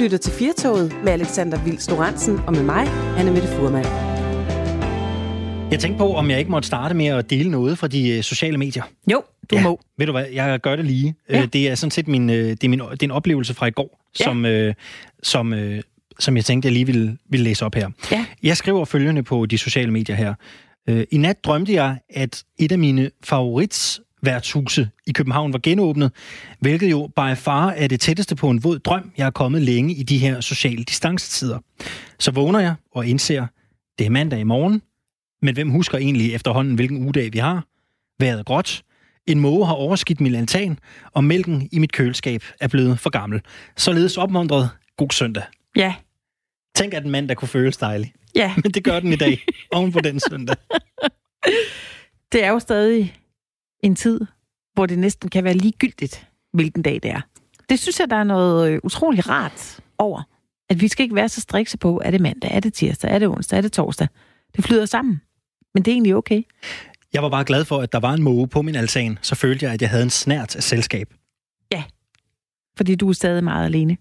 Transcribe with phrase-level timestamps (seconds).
[0.00, 2.86] lytter til Firtoget med Alexander Vils Lorentzen og med mig,
[3.18, 3.84] Anna Mette Furman.
[5.70, 8.22] Jeg tænkte på, om jeg ikke måtte starte med at dele noget fra de øh,
[8.22, 8.82] sociale medier.
[9.12, 9.80] Jo, du ja, må.
[9.98, 11.14] Ved du hvad, jeg gør det lige.
[11.30, 11.42] Ja.
[11.42, 13.66] Øh, Det er sådan set min, øh, det er min, det er en oplevelse fra
[13.66, 14.24] i går, Ja.
[14.24, 14.74] som, øh,
[15.22, 15.82] som, øh,
[16.18, 17.90] som jeg tænkte, jeg lige ville, ville læse op her.
[18.12, 18.26] Ja.
[18.42, 20.34] Jeg skriver følgende på de sociale medier her.
[21.10, 23.10] I nat drømte jeg, at et af mine
[24.24, 26.12] favoritsværtshuse i København var genåbnet,
[26.60, 29.94] hvilket jo by far er det tætteste på en våd drøm, jeg er kommet længe
[29.94, 31.58] i de her sociale distancetider.
[32.18, 33.46] Så vågner jeg og indser,
[33.98, 34.82] det er mandag i morgen,
[35.42, 37.66] men hvem husker egentlig efterhånden, hvilken ugedag vi har?
[38.20, 38.82] Vejret er gråt,
[39.26, 40.78] en måge har overskidt min lantan,
[41.12, 43.40] og mælken i mit køleskab er blevet for gammel.
[43.76, 45.42] Således opmuntret, god søndag.
[45.76, 45.94] Ja,
[46.74, 48.12] Tænk, at en mand, der kunne føles dejlig.
[48.34, 48.54] ja.
[48.62, 50.56] Men det gør den i dag, oven på den søndag.
[52.32, 53.14] Det er jo stadig
[53.82, 54.20] en tid,
[54.74, 57.20] hvor det næsten kan være ligegyldigt, hvilken dag det er.
[57.68, 60.22] Det synes jeg, der er noget øh, utrolig rart over.
[60.70, 63.18] At vi skal ikke være så strikse på, er det mandag, er det tirsdag, er
[63.18, 64.08] det onsdag, er det torsdag.
[64.56, 65.20] Det flyder sammen.
[65.74, 66.42] Men det er egentlig okay.
[67.12, 69.64] Jeg var bare glad for, at der var en måge på min altan, så følte
[69.64, 71.14] jeg, at jeg havde en snært af selskab.
[72.76, 73.96] Fordi du er stadig meget alene.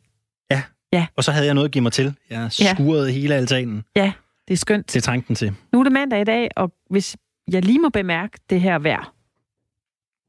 [1.17, 2.15] Og så havde jeg noget at give mig til.
[2.29, 2.73] Jeg Ja.
[2.73, 3.83] skurede hele altanen.
[3.95, 4.13] Ja,
[4.47, 4.93] det er skønt.
[4.93, 5.53] Det trængte den til.
[5.73, 7.17] Nu er det mandag i dag, og hvis
[7.51, 9.13] jeg lige må bemærke det her vejr,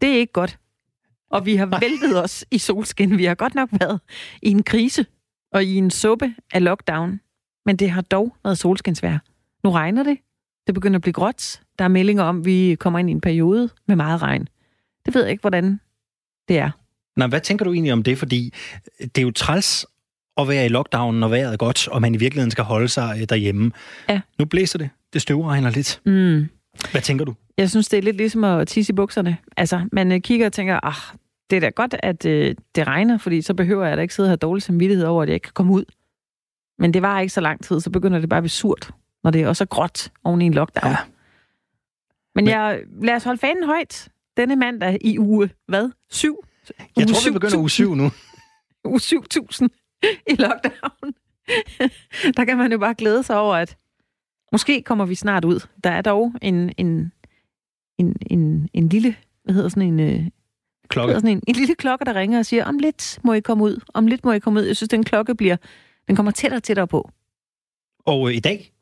[0.01, 0.59] det er ikke godt.
[1.31, 3.19] Og vi har væltet os i solskin.
[3.19, 4.01] Vi har godt nok været
[4.43, 5.07] i en krise
[5.53, 7.21] og i en suppe af lockdown.
[7.67, 9.19] Men det har dog været solskinsvejr.
[9.65, 10.19] Nu regner det.
[10.67, 11.61] Det begynder at blive gråt.
[11.79, 14.49] Der er meldinger om, at vi kommer ind i en periode med meget regn.
[15.07, 15.81] Det ved jeg ikke, hvordan
[16.49, 16.71] det er.
[17.17, 18.19] Nå, hvad tænker du egentlig om det?
[18.19, 18.55] Fordi
[19.01, 19.87] det er jo træls
[20.37, 23.17] at være i lockdown, når vejret er godt, og man i virkeligheden skal holde sig
[23.21, 23.73] øh, derhjemme.
[24.09, 24.21] Ja.
[24.39, 24.91] Nu blæser det.
[25.13, 26.01] Det støvregner lidt.
[26.07, 26.49] Mm.
[26.91, 27.35] Hvad tænker du?
[27.59, 29.37] Jeg synes, det er lidt ligesom at tisse i bukserne.
[29.57, 31.17] Altså, man øh, kigger og tænker, ah,
[31.51, 34.27] det er da godt, at øh, det regner, fordi så behøver jeg da ikke sidde
[34.27, 35.85] og have dårlig samvittighed over, at jeg ikke kan komme ud.
[36.79, 38.91] Men det var ikke så lang tid, så begynder det bare at blive surt,
[39.25, 40.91] når det er også er gråt oven i en lockdown.
[40.91, 40.97] Ja.
[42.35, 45.91] Men, Men- jeg, lad os holde fanen højt denne mandag i uge, hvad?
[46.11, 46.45] Syv?
[46.79, 48.11] Jeg Uge tror, vi begynder uge 7 nu.
[48.85, 49.71] Uge 7000
[50.27, 51.13] i lockdown.
[52.37, 53.77] Der kan man jo bare glæde sig over, at
[54.53, 55.61] måske kommer vi snart ud.
[55.85, 57.13] Der er dog en, en,
[57.99, 60.27] en, en, en lille, hvad hedder sådan en, øh,
[60.89, 61.15] Klokke.
[61.15, 63.81] sådan en, en lille klokke, der ringer og siger, om lidt må I komme ud,
[63.95, 64.65] om lidt må I komme ud.
[64.65, 65.57] Jeg synes, den klokke bliver,
[66.09, 67.11] den kommer tættere og tættere på.
[68.07, 68.73] Og øh, i dag,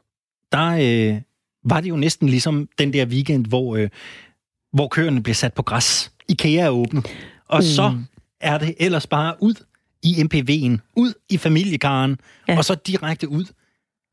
[0.53, 0.67] der
[1.15, 1.21] øh,
[1.65, 3.89] var det jo næsten ligesom den der weekend, hvor, øh,
[4.73, 6.13] hvor køerne blev sat på græs.
[6.29, 7.07] IKEA er åbnet.
[7.49, 7.63] Og Mm.
[7.63, 7.99] så
[8.41, 9.55] er det ellers bare ud
[10.03, 12.17] i MPV'en, ud i familiekaren,
[12.49, 12.57] ja.
[12.59, 13.45] og så direkte ud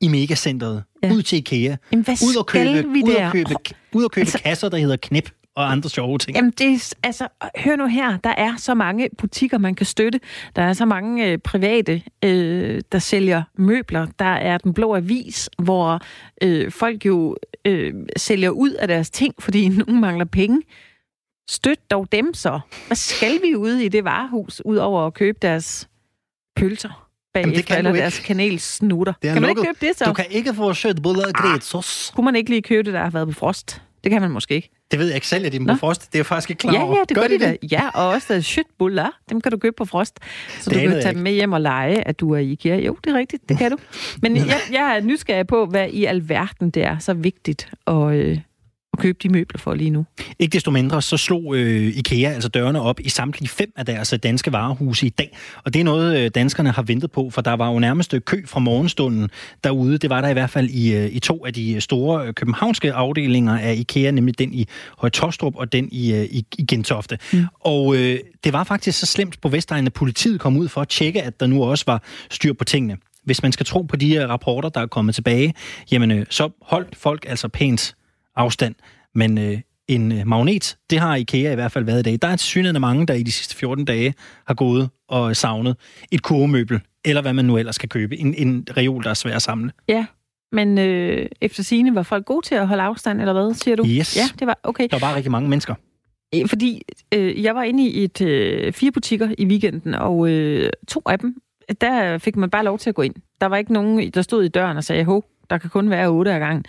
[0.01, 1.11] i megacentret, Ja.
[1.13, 3.49] ud til IKEA, Jamen, ud og købe, ud og købe,
[3.93, 6.37] ud og købe Altså- kasser, der hedder Knep og andre sjove ting.
[6.37, 10.19] Jamen, det er, altså, hør nu her, der er så mange butikker, man kan støtte.
[10.55, 14.07] Der er så mange øh, private, øh, der sælger møbler.
[14.19, 16.01] Der er Den Blå Avis, hvor
[16.43, 17.35] øh, folk jo
[17.65, 20.61] øh, sælger ud af deres ting, fordi nogen mangler penge.
[21.49, 22.59] Støt dog dem så.
[22.87, 25.87] Hvad skal vi ude i det varehus, ud over at købe deres
[26.55, 28.01] pølser bagefter, kan eller du ikke.
[28.01, 29.13] deres kanelsnutter?
[29.21, 29.79] Det er kan man ikke lukket.
[29.79, 30.05] købe det så?
[30.05, 32.11] Du kan ikke få sødboller og gretsås.
[32.15, 33.81] Kunne man ikke lige købe det, der har været på frost?
[34.03, 34.69] Det kan man måske ikke.
[34.91, 36.13] Det ved jeg ikke selv, at de er på frost.
[36.13, 36.95] Det er faktisk ikke klar Ja, over.
[36.97, 37.55] ja, det gør, de da.
[37.61, 37.71] det?
[37.71, 40.19] Ja, og også der shitbuller, dem kan du købe på frost.
[40.59, 41.13] Så Det du kan tage ikke.
[41.15, 42.75] dem med hjem og lege, at du er i IKEA.
[42.77, 43.77] Jo, det er rigtigt, det kan du.
[44.21, 48.37] Men jeg, jeg er nysgerrig på, hvad i alverden det er så vigtigt at, øh,
[48.93, 50.05] at købe de møbler for lige nu.
[50.39, 54.13] Ikke desto mindre, så slog øh, IKEA altså dørene op i samtlige fem af deres
[54.13, 55.37] øh, danske varehuse i dag.
[55.63, 58.21] Og det er noget, øh, danskerne har ventet på, for der var jo nærmest øh,
[58.21, 59.29] kø fra morgenstunden
[59.63, 59.97] derude.
[59.97, 62.93] Det var der i hvert fald i, øh, i to af de store øh, københavnske
[62.93, 67.17] afdelinger af IKEA, nemlig den i Højtostrup og den i, øh, i, i Gentofte.
[67.33, 67.45] Mm.
[67.59, 70.87] Og øh, det var faktisk så slemt på Vestegnen, at politiet kom ud for at
[70.87, 72.97] tjekke, at der nu også var styr på tingene.
[73.23, 75.53] Hvis man skal tro på de rapporter, der er kommet tilbage,
[75.91, 77.95] jamen øh, så holdt folk altså pænt
[78.41, 78.75] afstand.
[79.15, 82.17] Men øh, en øh, magnet, det har IKEA i hvert fald været i dag.
[82.21, 84.13] Der er synligheden mange, der i de sidste 14 dage
[84.47, 85.75] har gået og savnet
[86.11, 88.17] et kurvemøbel, eller hvad man nu ellers skal købe.
[88.17, 89.71] En, en reol, der er svær at samle.
[89.87, 90.05] Ja,
[90.51, 93.85] men øh, efter sigende var folk gode til at holde afstand, eller hvad, siger du?
[93.87, 94.17] Yes.
[94.17, 94.87] Ja, det var okay.
[94.91, 95.75] Der var bare rigtig mange mennesker.
[96.47, 96.81] Fordi
[97.13, 101.19] øh, jeg var inde i et øh, fire butikker i weekenden, og øh, to af
[101.19, 101.35] dem,
[101.81, 103.15] der fik man bare lov til at gå ind.
[103.41, 106.07] Der var ikke nogen, der stod i døren og sagde, hov, der kan kun være
[106.07, 106.65] otte ad gangen.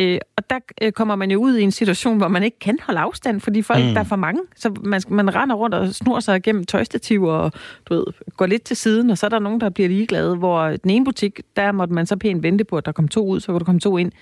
[0.00, 2.78] Øh, og der øh, kommer man jo ud i en situation, hvor man ikke kan
[2.82, 3.92] holde afstand, fordi folk, mm.
[3.92, 4.40] Der er for mange.
[4.56, 7.52] Så man, man render rundt og snor sig igennem tøjstativer og
[7.88, 8.04] du ved,
[8.36, 11.04] går lidt til siden, og så er der nogen, der bliver ligeglade, hvor den ene
[11.04, 13.58] butik, der måtte man så pænt vente på, at der kom to ud, så kunne
[13.58, 14.12] der komme to ind.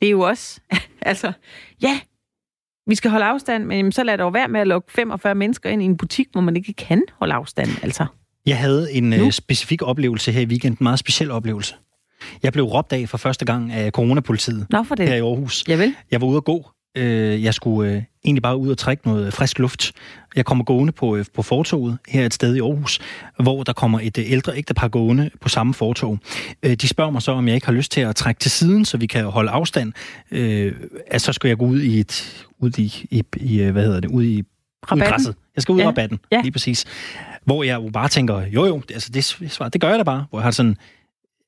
[0.00, 0.60] Det er jo også,
[1.02, 1.32] altså,
[1.82, 2.00] ja,
[2.86, 5.70] vi skal holde afstand, men jamen, så lad dog være med at lukke 45 mennesker
[5.70, 8.06] ind i en butik, hvor man ikke kan holde afstand, altså.
[8.46, 9.30] Jeg havde en nu?
[9.30, 11.74] specifik oplevelse her i weekenden, en meget speciel oplevelse.
[12.42, 15.08] Jeg blev råbt af for første gang af coronapolitiet Nå, for det.
[15.08, 15.64] her i Aarhus.
[15.68, 15.94] Jeg vil.
[16.10, 16.70] Jeg var ude at gå.
[16.96, 19.92] Øh, jeg skulle øh, egentlig bare ud og trække noget frisk luft.
[20.36, 23.00] Jeg kommer gående på, øh, på fortoget her et sted i Aarhus,
[23.40, 26.18] hvor der kommer et ældre ægtepar gående på samme fortog.
[26.62, 28.96] De spørger mig så, om jeg ikke har lyst til at trække til siden, så
[28.96, 29.92] vi kan holde afstand.
[31.10, 34.10] Altså, så skal jeg gå ud i et, ud i, i, i hvad hedder det,
[34.10, 34.42] ud i
[34.92, 35.34] rabatten.
[35.56, 35.88] Jeg skal ud i ja.
[35.88, 36.40] rabatten, ja.
[36.40, 36.84] lige præcis.
[37.44, 40.26] Hvor jeg jo bare tænker, jo jo, altså det, det gør jeg da bare.
[40.30, 40.76] Hvor jeg har sådan,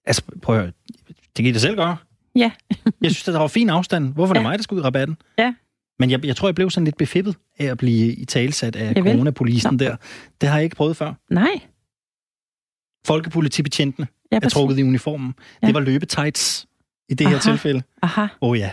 [0.05, 0.73] altså prøv at høre,
[1.09, 1.97] det kan I da selv gøre.
[2.37, 2.51] Ja.
[3.03, 4.15] jeg synes, der var fin afstand.
[4.15, 4.39] Hvorfor ja.
[4.39, 5.17] er det mig, der skal ud i rabatten?
[5.39, 5.55] Ja.
[5.99, 8.95] Men jeg, jeg tror, jeg blev sådan lidt befippet af at blive i talsat af
[8.95, 9.97] coronapolisen der.
[10.41, 11.15] Det har jeg ikke prøvet før.
[11.31, 11.61] Nej.
[13.07, 15.35] Folkepolitibetjentene ja, er trukket i uniformen.
[15.63, 15.67] Ja.
[15.67, 16.67] Det var løbetights
[17.09, 17.35] i det Aha.
[17.35, 17.83] her tilfælde.
[18.03, 18.23] Aha.
[18.23, 18.71] Åh oh, ja.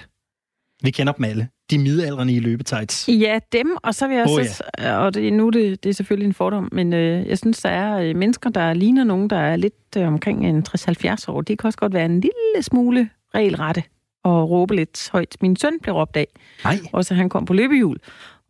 [0.84, 1.50] Vi kender dem alle.
[1.72, 3.10] De midaldrende i løbetights.
[3.10, 4.64] Ja, dem, og så vil jeg oh, også...
[4.80, 4.98] Ja.
[4.98, 8.00] Og det, nu det, det er selvfølgelig en fordom, men øh, jeg synes, der er
[8.00, 11.42] øh, mennesker, der ligner nogen, der er lidt øh, omkring en 60-70 år.
[11.42, 13.84] De kan også godt være en lille smule regelrette
[14.24, 15.38] og råbe lidt højt.
[15.42, 16.28] Min søn blev råbt af.
[16.64, 16.80] Nej.
[16.94, 17.98] Også han kom på løbehjul.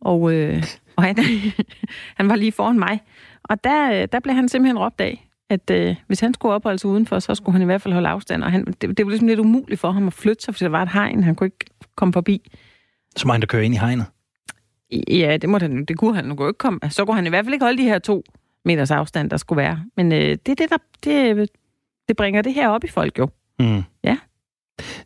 [0.00, 0.62] Og, øh,
[0.96, 1.16] og han,
[2.18, 3.00] han var lige foran mig.
[3.44, 6.78] Og der, øh, der blev han simpelthen råbt af, at øh, hvis han skulle opholde
[6.78, 8.44] sig udenfor, så skulle han i hvert fald holde afstand.
[8.44, 10.70] Og han, det, det var ligesom lidt umuligt for ham at flytte sig, fordi der
[10.70, 11.66] var et hegn, han kunne ikke
[11.96, 12.50] komme forbi.
[13.18, 14.06] Så må han da køre ind i hegnet?
[15.08, 16.36] Ja, det, måtte han, det kunne han.
[16.36, 16.80] kunne ikke komme.
[16.90, 18.24] Så kunne han i hvert fald ikke holde de her to
[18.64, 19.84] meters afstand, der skulle være.
[19.96, 21.48] Men øh, det er det, der det,
[22.08, 23.28] det bringer det her op i folk jo.
[23.58, 23.82] Mm.
[24.04, 24.16] Ja.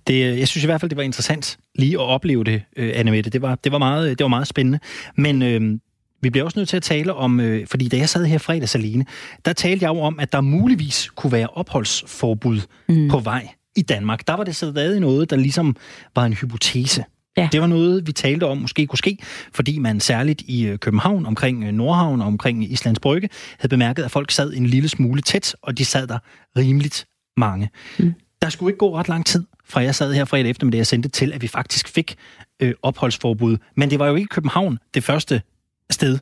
[0.07, 3.11] Det, jeg synes i hvert fald, det var interessant lige at opleve det, øh, Anne
[3.11, 3.31] Mette.
[3.31, 4.79] Det var, det, var meget, det var meget spændende.
[5.17, 5.79] Men øh,
[6.23, 8.75] vi bliver også nødt til at tale om, øh, fordi da jeg sad her fredags
[8.75, 9.07] alene,
[9.45, 13.09] der talte jeg jo om, at der muligvis kunne være opholdsforbud mm.
[13.09, 14.27] på vej i Danmark.
[14.27, 15.77] Der var det stadig noget, der ligesom
[16.15, 17.05] var en hypotese.
[17.37, 17.49] Ja.
[17.53, 19.19] Det var noget, vi talte om måske kunne ske,
[19.53, 24.03] fordi man særligt i øh, København, omkring øh, Nordhavn og omkring Islands Brygge, havde bemærket,
[24.05, 26.19] at folk sad en lille smule tæt, og de sad der
[26.57, 27.07] rimeligt
[27.37, 27.71] mange.
[27.99, 28.15] Mm.
[28.43, 31.09] Der skulle ikke gå ret lang tid, fra jeg sad her fredag eftermiddag og sendte
[31.09, 32.17] til, at vi faktisk fik
[32.61, 33.57] øh, opholdsforbud.
[33.77, 35.43] Men det var jo ikke København, det første
[35.91, 36.19] sted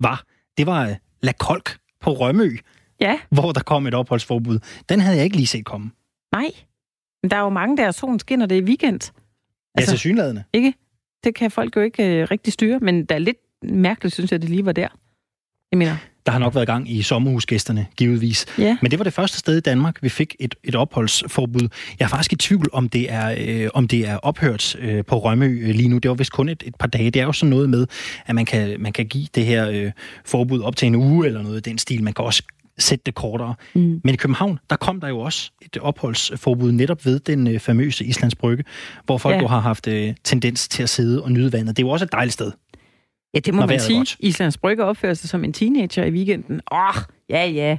[0.00, 0.24] var.
[0.58, 2.56] Det var øh, La Kolk på Rømø,
[3.00, 3.18] ja.
[3.30, 4.58] hvor der kom et opholdsforbud.
[4.88, 5.90] Den havde jeg ikke lige set komme.
[6.32, 6.50] Nej,
[7.22, 9.00] men der er jo mange, der solen skinner det i weekend.
[9.74, 10.44] Altså, ja, til synlædende.
[10.52, 10.74] Ikke?
[11.24, 14.42] Det kan folk jo ikke øh, rigtig styre, men der er lidt mærkeligt, synes jeg,
[14.42, 14.88] det lige var der.
[15.72, 15.96] Jeg mener...
[16.26, 18.46] Der har nok været gang i sommerhusgæsterne, givetvis.
[18.58, 18.76] Ja.
[18.82, 21.68] Men det var det første sted i Danmark, vi fik et, et opholdsforbud.
[21.98, 25.18] Jeg er faktisk i tvivl, om det er, øh, om det er ophørt øh, på
[25.18, 25.98] Rømø øh, lige nu.
[25.98, 27.10] Det var vist kun et, et par dage.
[27.10, 27.86] Det er jo sådan noget med,
[28.26, 29.92] at man kan, man kan give det her øh,
[30.24, 32.02] forbud op til en uge eller noget i den stil.
[32.02, 32.42] Man kan også
[32.82, 33.54] sætte det kortere.
[33.74, 34.00] Mm.
[34.04, 38.04] Men i København, der kom der jo også et opholdsforbud netop ved den øh, famøse
[38.04, 38.64] Islands Brygge,
[39.04, 39.40] hvor folk ja.
[39.40, 41.76] jo har haft øh, tendens til at sidde og nyde vandet.
[41.76, 42.52] Det er jo også et dejligt sted.
[43.34, 43.98] Ja, det må man sige.
[43.98, 44.16] Godt.
[44.20, 46.60] Islands Brygge opfører sig som en teenager i weekenden.
[46.72, 46.94] Åh, oh,
[47.28, 47.78] ja, ja.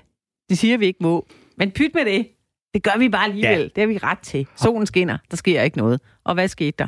[0.49, 1.27] Det siger vi ikke må.
[1.57, 2.27] Men pyt med det.
[2.73, 3.59] Det gør vi bare alligevel.
[3.59, 3.63] Ja.
[3.63, 4.47] Det har vi ret til.
[4.55, 5.17] Solen skinner.
[5.31, 6.01] Der sker ikke noget.
[6.23, 6.87] Og hvad skete der?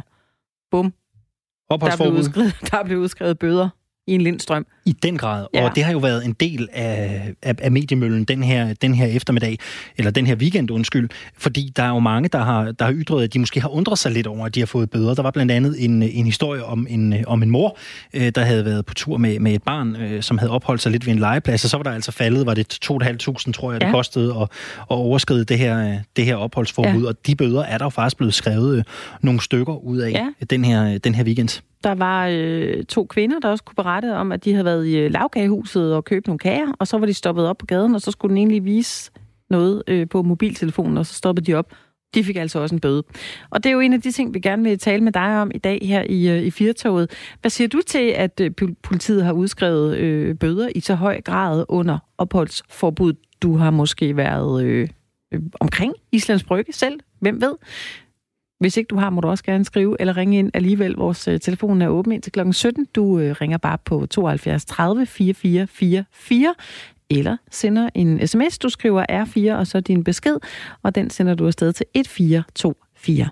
[0.72, 0.94] Bum.
[1.70, 3.70] Der blev, udskrevet, der blev udskrevet bøder
[4.08, 4.66] i en lindstrøm.
[4.86, 5.64] I den grad, ja.
[5.64, 9.06] og det har jo været en del af, af, af mediemøllen den her, den her
[9.06, 9.58] eftermiddag,
[9.98, 13.24] eller den her weekend, undskyld, fordi der er jo mange, der har, der har ytret,
[13.24, 15.14] at de måske har undret sig lidt over, at de har fået bøder.
[15.14, 17.78] Der var blandt andet en, en historie om en, om en mor,
[18.14, 20.92] øh, der havde været på tur med, med et barn, øh, som havde opholdt sig
[20.92, 23.82] lidt ved en legeplads, og så var der altså faldet, var det 2.500, tror jeg,
[23.82, 23.92] det ja.
[23.92, 24.50] kostede at, at
[24.88, 27.08] overskride det her, det her opholdsforbud, ja.
[27.08, 28.84] og de bøder er der jo faktisk blevet skrevet øh,
[29.22, 30.46] nogle stykker ud af ja.
[30.50, 31.62] den, her, den her weekend.
[31.84, 34.98] Der var øh, to kvinder, der også kunne berette om, at de havde været i
[34.98, 38.02] øh, lavkagehuset og købt nogle kager, og så var de stoppet op på gaden, og
[38.02, 39.12] så skulle den egentlig vise
[39.50, 41.74] noget øh, på mobiltelefonen, og så stoppede de op.
[42.16, 43.04] De fik altså også en bøde.
[43.50, 45.52] Og det er jo en af de ting, vi gerne vil tale med dig om
[45.56, 47.12] i dag her i, øh, i Firtoget.
[47.42, 48.52] Hvad siger du til, at øh,
[48.84, 53.14] politiet har udskrevet øh, bøder i så høj grad under opholdsforbud?
[53.42, 54.88] Du har måske været øh,
[55.60, 57.00] omkring Islands Brygge selv.
[57.20, 57.54] Hvem ved?
[58.60, 60.94] Hvis ikke du har, må du også gerne skrive eller ringe ind alligevel.
[60.94, 62.52] Vores øh, telefon er åben indtil kl.
[62.52, 62.88] 17.
[62.96, 66.56] Du øh, ringer bare på 72 30 44 44
[67.10, 68.58] eller sender en sms.
[68.58, 70.38] Du skriver R4 og så din besked,
[70.84, 73.30] og den sender du afsted til 1424.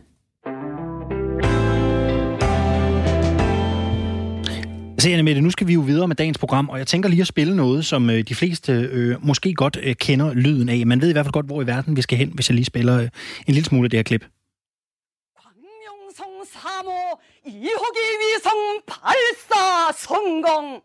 [5.00, 7.22] Se, Anne Mette, nu skal vi jo videre med dagens program, og jeg tænker lige
[7.22, 10.88] at spille noget, som øh, de fleste øh, måske godt øh, kender lyden af.
[10.88, 12.66] Man ved i hvert fald godt, hvor i verden vi skal hen, hvis jeg lige
[12.66, 13.10] spiller øh,
[13.48, 14.25] en lille smule af det her klip.
[16.54, 20.83] 성 3호 2호기 위성 발사 성공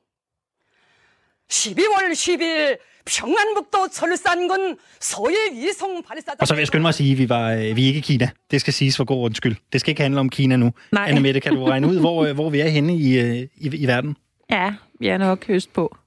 [1.50, 6.31] 12월 10일 평안북도 철산군 소일 위성 발사...
[6.39, 7.98] Og så vil jeg skynde mig at sige, at vi, var, øh, vi er ikke
[7.98, 8.29] i Kina.
[8.51, 9.55] Det skal siges for god undskyld.
[9.74, 10.74] Det skal ikke handle om Kina nu.
[10.91, 11.05] Nej.
[11.10, 13.77] Anne Mette, kan du regne ud, hvor, øh, hvor vi er henne i, øh, i,
[13.77, 14.17] i verden?
[14.51, 15.98] Ja, vi er nok høst på.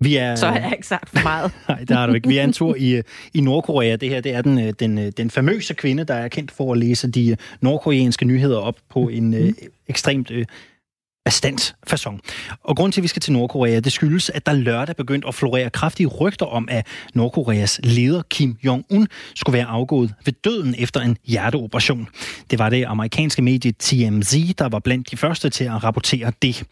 [0.00, 1.52] Vi er, så har jeg ikke sagt for meget.
[1.68, 2.28] Nej, det har du ikke.
[2.28, 3.02] Vi er en tur i,
[3.34, 3.96] i Nordkorea.
[3.96, 7.10] Det her det er den, den, den famøse kvinde, der er kendt for at læse
[7.10, 9.56] de nordkoreanske nyheder op på en mm.
[9.88, 10.32] ekstremt
[11.28, 12.18] bastant façon.
[12.64, 15.34] Og grund til, at vi skal til Nordkorea, det skyldes, at der lørdag begyndte at
[15.34, 21.00] florere kraftige rygter om, at Nordkoreas leder Kim Jong-un skulle være afgået ved døden efter
[21.00, 22.08] en hjerteoperation.
[22.50, 26.64] Det var det amerikanske medie TMZ, der var blandt de første til at rapportere det.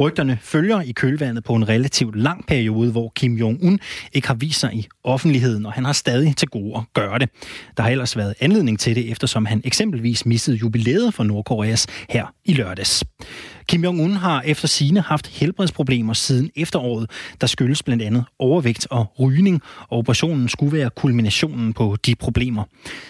[0.00, 3.76] Rygterne følger i kølvandet på en relativt lang periode, hvor Kim Jong-un
[4.12, 7.30] ikke har vist sig i offentligheden, og han har stadig til gode at gøre det.
[7.76, 12.26] Der har ellers været anledning til det, eftersom han eksempelvis missede jubilæet for Nordkoreas her
[12.50, 13.04] i lørdags.
[13.68, 19.20] Kim Jong-un har efter sine haft helbredsproblemer siden efteråret, der skyldes blandt andet overvægt og
[19.20, 22.64] rygning, og operationen skulle være kulminationen på de problemer.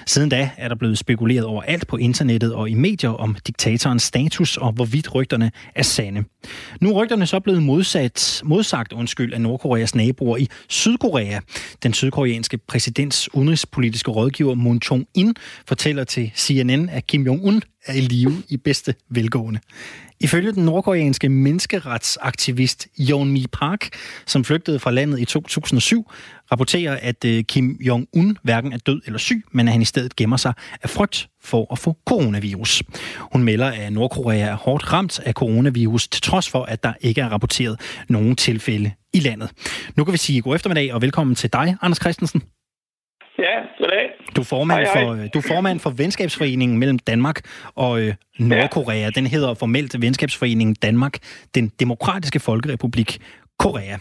[0.06, 4.02] Siden da er der blevet spekuleret over alt på internettet og i medier om diktatorens
[4.02, 6.24] status og hvorvidt rygterne er sande.
[6.80, 11.40] Nu er rygterne så blevet modsat, modsagt undskyld, af Nordkoreas naboer i Sydkorea.
[11.82, 15.34] Den sydkoreanske præsidents udenrigspolitiske rådgiver Moon Chong-in
[15.68, 19.60] fortæller til CNN, at Kim Jong-un er i live i bedste velgående.
[20.20, 23.88] Ifølge den nordkoreanske menneskeretsaktivist Yeon Mi Park,
[24.26, 26.10] som flygtede fra landet i 2007,
[26.52, 30.16] rapporterer, at øh, Kim Jong-un hverken er død eller syg, men at han i stedet
[30.16, 32.82] gemmer sig af frygt for at få coronavirus.
[33.32, 37.20] Hun melder, at Nordkorea er hårdt ramt af coronavirus, til trods for, at der ikke
[37.20, 39.50] er rapporteret nogen tilfælde i landet.
[39.96, 42.42] Nu kan vi sige god eftermiddag og velkommen til dig, Anders Christensen.
[43.38, 44.09] Ja, goddag.
[44.36, 45.04] Du er formand, hej, hej.
[45.04, 47.38] For, du er formand for Venskabsforeningen mellem Danmark
[47.74, 48.98] og øh, Nordkorea.
[48.98, 49.10] Ja.
[49.10, 51.14] Den hedder formelt Venskabsforeningen Danmark,
[51.54, 53.18] den demokratiske folkerepublik
[53.58, 53.96] Korea.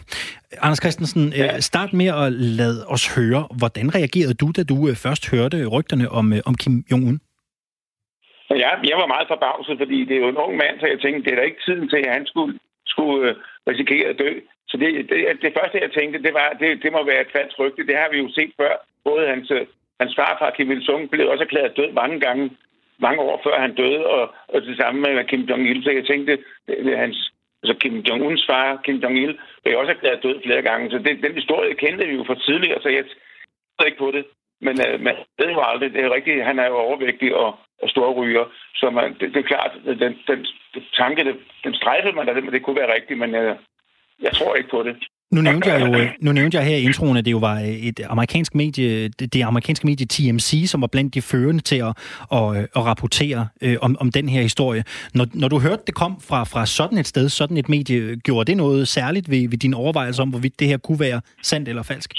[0.64, 1.60] Anders Christensen, øh, ja.
[1.60, 6.06] start med at lade os høre, hvordan reagerede du, da du øh, først hørte rygterne
[6.18, 7.18] om, øh, om Kim Jong-un?
[8.64, 11.22] Ja, jeg var meget forbavset, fordi det er jo en ung mand, så jeg tænkte,
[11.24, 13.34] det er da ikke tiden til, at han skulle, skulle
[13.70, 14.30] risikere at dø.
[14.70, 17.54] Så det, det, det første, jeg tænkte, det var, det, det må være et falsk
[17.62, 17.88] rygte.
[17.90, 18.72] Det har vi jo set før.
[19.08, 19.48] Både hans,
[20.00, 22.50] hans farfar, Kim Il-sung, blev også erklæret død mange gange,
[22.98, 25.84] mange år før han døde, og, og det samme med Kim Jong-il.
[25.84, 30.36] Så jeg tænkte, det, hans, altså Kim Jong-uns far, Kim Jong-il, blev også erklæret død
[30.44, 30.90] flere gange.
[30.90, 33.04] Så det, den historie kendte vi jo fra tidligere, så jeg
[33.78, 34.24] tror ikke på det.
[34.60, 37.88] Men øh, man ved jo aldrig, det er rigtigt, han er jo overvægtig og, og
[37.88, 38.44] storryger.
[38.74, 40.14] Så man, det, det, er klart, den, den,
[40.74, 43.56] den tanke, det, den strejfede man, at det kunne være rigtigt, men øh,
[44.22, 44.96] jeg tror ikke på det.
[45.34, 45.90] Nu nævnte jeg jo
[46.26, 47.56] nu nævnte jeg her i introen, at det jo var
[47.90, 51.92] et amerikansk medie, det amerikanske medie TMC, som var blandt de førende til at,
[52.38, 52.46] at,
[52.78, 54.82] at rapportere øh, om, om den her historie.
[55.14, 58.44] Når, når du hørte, det kom fra, fra sådan et sted, sådan et medie, gjorde
[58.50, 61.82] det noget særligt ved, ved din overvejelse om, hvorvidt det her kunne være sandt eller
[61.82, 62.10] falsk?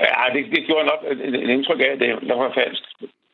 [0.00, 2.84] Ja, det, det gjorde nok et, indtryk af, at det, det var falsk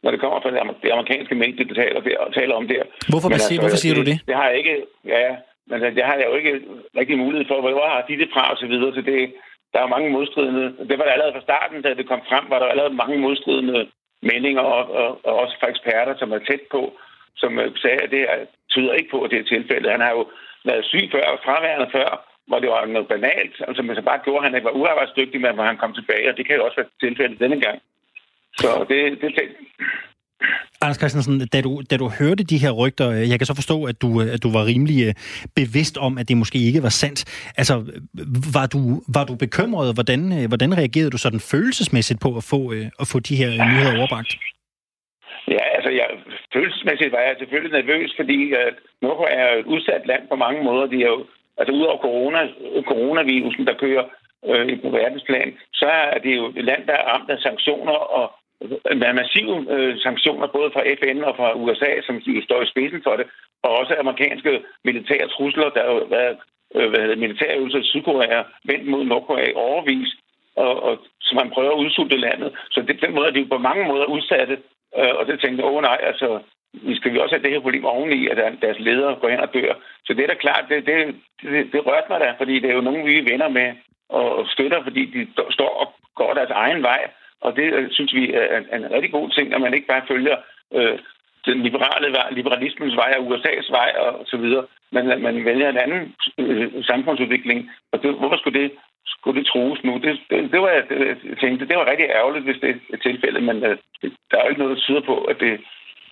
[0.05, 0.51] når det kommer fra
[0.85, 2.77] det amerikanske medie, der taler, der, taler om det.
[3.13, 4.17] Hvorfor, Men altså, hvorfor siger det, du det?
[4.29, 4.75] Det har jeg ikke,
[5.15, 5.27] ja,
[5.67, 6.61] men altså, det har jeg jo ikke
[6.99, 7.61] rigtig mulighed for.
[7.61, 9.35] Hvor har de det fra og så videre, så det,
[9.73, 10.67] der er mange modstridende.
[10.89, 13.89] Det var der allerede fra starten, da det kom frem, var der allerede mange modstridende
[14.23, 16.83] meninger, og, og, og også fra eksperter, som er tæt på,
[17.37, 18.39] som øh, sagde, at det er,
[18.71, 19.91] tyder ikke på, at det er tilfældet.
[19.91, 20.27] Han har jo
[20.65, 22.09] været syg før og fraværende før,
[22.47, 25.41] hvor det var noget banalt, altså man så bare gjorde, at han ikke var uarbejdsdygtig,
[25.41, 27.79] men hvor han kom tilbage, og det kan jo også være tilfældet denne gang.
[28.57, 29.31] Så det, det,
[30.83, 33.85] Anders Christensen, da du, da du hørte de her rygter, øh, jeg kan så forstå,
[33.85, 35.15] at du, øh, at du var rimelig øh,
[35.61, 37.21] bevidst om, at det måske ikke var sandt.
[37.61, 37.75] Altså,
[38.59, 38.81] var du,
[39.17, 39.95] var du bekymret?
[39.97, 42.61] Hvordan, hvordan reagerede du sådan følelsesmæssigt på at få,
[43.03, 44.33] at få de her nyheder overbragt?
[45.49, 46.09] Ja, altså, jeg,
[46.55, 48.71] følelsesmæssigt var jeg selvfølgelig nervøs, fordi uh,
[49.03, 50.87] Nordkorea er et udsat land på mange måder.
[50.87, 51.25] De er jo,
[51.59, 52.41] altså udover corona,
[52.91, 54.05] coronavirusen, der kører
[54.49, 58.27] øh, på verdensplan, så er det jo et land, der er ramt af sanktioner og
[59.01, 63.17] med massive øh, sanktioner, både fra FN og fra USA, som står i spidsen for
[63.17, 63.27] det,
[63.63, 66.37] og også amerikanske militære trusler, der har været
[66.77, 70.11] øh, hvad hedder, militære øvelser i Sydkorea vendt mod Nordkorea i overvis,
[70.57, 72.53] og, og, så man prøver at udsulte landet.
[72.71, 74.59] Så det, den måde er de jo på mange måder udsatte,
[74.99, 76.41] øh, og det tænkte jeg, åh nej, altså,
[76.73, 79.55] vi skal vi også have det her problem oveni, at deres ledere går hen og
[79.55, 79.75] dør.
[80.07, 82.75] Så det er da klart, det, det, det, det rørte mig da, fordi det er
[82.75, 83.73] jo nogen, vi er venner med
[84.09, 88.33] og støtter, fordi de står og går deres egen vej, og det øh, synes vi
[88.33, 90.37] er en, en rigtig god ting, at man ikke bare følger
[90.75, 90.99] øh,
[91.47, 95.69] den liberale vej, liberalismens vej og USA's vej og så videre, men at man vælger
[95.69, 97.71] en anden øh, samfundsudvikling.
[97.93, 98.71] Og det, hvorfor skulle det,
[99.07, 99.93] skulle det trues nu?
[100.05, 100.85] Det, det, det var jeg,
[101.43, 103.77] tænkte, det var rigtig ærgerligt, hvis det er tilfældet, men øh,
[104.31, 105.61] der er jo ikke noget, der tyder på, at det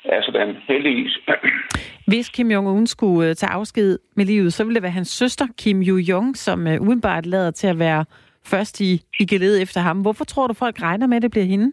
[0.04, 1.18] er sådan, heldigvis.
[2.10, 5.46] Hvis Kim Jong-un skulle øh, tage afsked med livet, så ville det være hans søster,
[5.58, 8.04] Kim Yo-jong, som øh, udenbart lader til at være
[8.46, 10.00] først i, i geledet efter ham.
[10.00, 11.72] Hvorfor tror du, folk regner med, at det bliver hende?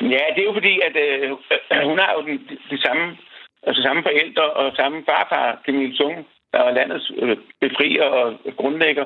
[0.00, 1.30] Ja, det er jo fordi, at øh,
[1.90, 2.38] hun har jo de,
[2.70, 3.16] de samme,
[3.62, 9.04] altså samme forældre og samme farfar, Kim Il-sung, der er landets øh, befrier og grundlægger.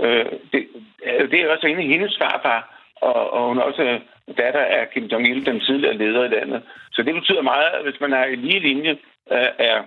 [0.00, 0.68] Øh, det,
[1.06, 2.60] øh, det er også inde i hendes farfar,
[2.96, 4.00] og, og hun er også øh,
[4.36, 6.62] datter af Kim Jong-il, den tidligere leder i landet.
[6.92, 8.90] Så det betyder meget, hvis man er i lige linje,
[9.32, 9.82] øh, er,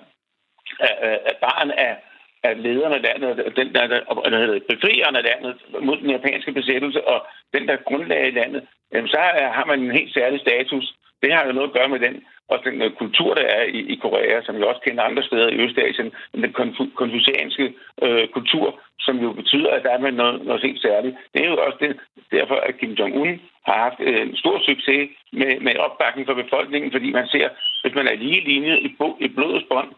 [0.79, 1.97] er, barn af,
[2.43, 7.07] at lederne af landet, den der, der hedder, befrierne af landet mod den japanske besættelse,
[7.07, 8.61] og den der grundlag i landet,
[8.93, 9.17] jamen, så
[9.57, 10.93] har man en helt særlig status.
[11.23, 13.79] Det har jo noget at gøre med den og den øh, kultur, der er i,
[13.93, 16.53] i Korea, som vi også kender andre steder i Østasien, den
[17.01, 21.15] konfucianske øh, kultur, som jo betyder, at der er med noget, noget helt særligt.
[21.33, 21.91] Det er jo også det,
[22.31, 23.31] derfor, at Kim Jong-un
[23.67, 27.49] har haft øh, stor succes med, med opbakning fra befolkningen, fordi man ser,
[27.81, 29.91] hvis man er lige linje i, i blodets bånd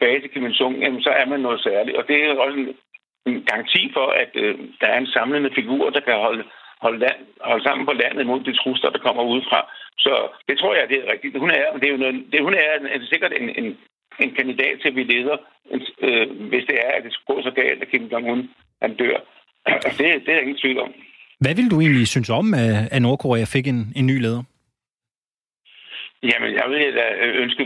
[0.00, 0.74] tilbage til Kim Il-sung,
[1.06, 1.96] så er man noget særligt.
[1.96, 2.68] Og det er også en,
[3.30, 6.44] en garanti for, at øh, der er en samlende figur, der kan holde,
[6.84, 9.60] holde, land, holde sammen på landet mod de trusler, der kommer udefra.
[9.98, 10.12] Så
[10.48, 11.38] det tror jeg, det er rigtigt.
[11.38, 13.66] Hun er, det er jo noget, det, hun er, er sikkert en, en,
[14.24, 15.36] en kandidat til at blive leder,
[16.06, 18.40] øh, hvis det er, at det går så galt, at Kim Jong-un
[18.82, 19.18] han dør.
[19.98, 20.92] Det, det er der ingen tvivl om.
[21.40, 22.54] Hvad vil du egentlig synes om,
[22.94, 24.42] at Nordkorea fik en, en ny leder?
[26.22, 27.04] Jamen, jeg vil da
[27.44, 27.64] ønske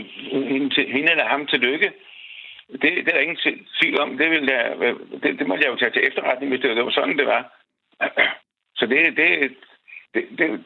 [0.95, 1.91] hende eller ham til lykke.
[2.71, 4.17] Det, det er der ingen tvivl om.
[4.17, 4.75] Det, vil jeg,
[5.23, 7.41] det, det må jeg jo tage til efterretning, hvis det var sådan, det var.
[8.79, 9.57] Så det, det,
[10.13, 10.63] det, det,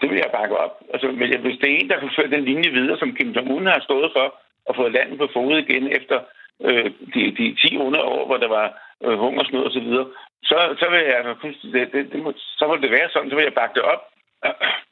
[0.00, 0.82] det vil jeg bakke op.
[0.92, 1.06] Altså,
[1.44, 4.10] hvis det er en, der kan føre den linje videre, som Kim Jong-un har stået
[4.16, 6.20] for, og fået landet på fod igen efter
[6.66, 8.66] øh, de, de 10 under år, hvor der var
[9.04, 10.06] øh, hungersnød og så videre,
[10.42, 11.36] så, så vil jeg
[11.72, 14.02] det, det, det må, så vil det være sådan, så vil jeg bakke det op.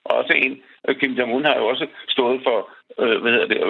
[0.05, 3.61] Og også en, øh, Kim Jong-un har jo også stået for, øh, hvad hedder det,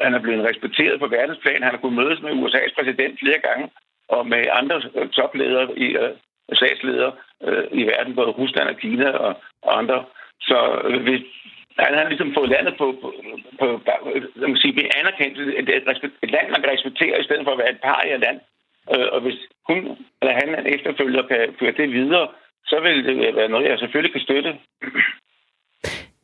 [0.00, 3.70] han er blevet respekteret på verdensplan, han har kunnet mødes med USA's præsident flere gange,
[4.08, 6.10] og med andre øh, topledere i øh,
[6.52, 7.12] statsledere
[7.46, 10.04] øh, i verden, både Rusland og Kina og, og andre.
[10.40, 11.22] Så øh, hvis,
[11.78, 13.08] han har ligesom fået landet på, på,
[13.60, 17.52] på, på man sige, anerkendt, et, et, et land, man kan respektere, i stedet for
[17.52, 18.40] at være et par i land.
[18.94, 19.38] Øh, og hvis
[19.68, 19.78] hun
[20.20, 22.28] eller han efterfølger kan føre det videre,
[22.66, 24.58] så vil det være noget, jeg selvfølgelig kan støtte.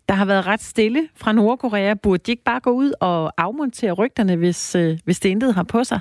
[0.09, 1.95] Der har været ret stille fra Nordkorea.
[2.02, 5.66] Burde de ikke bare gå ud og afmontere rygterne, hvis, øh, hvis det intet har
[5.72, 6.01] på sig?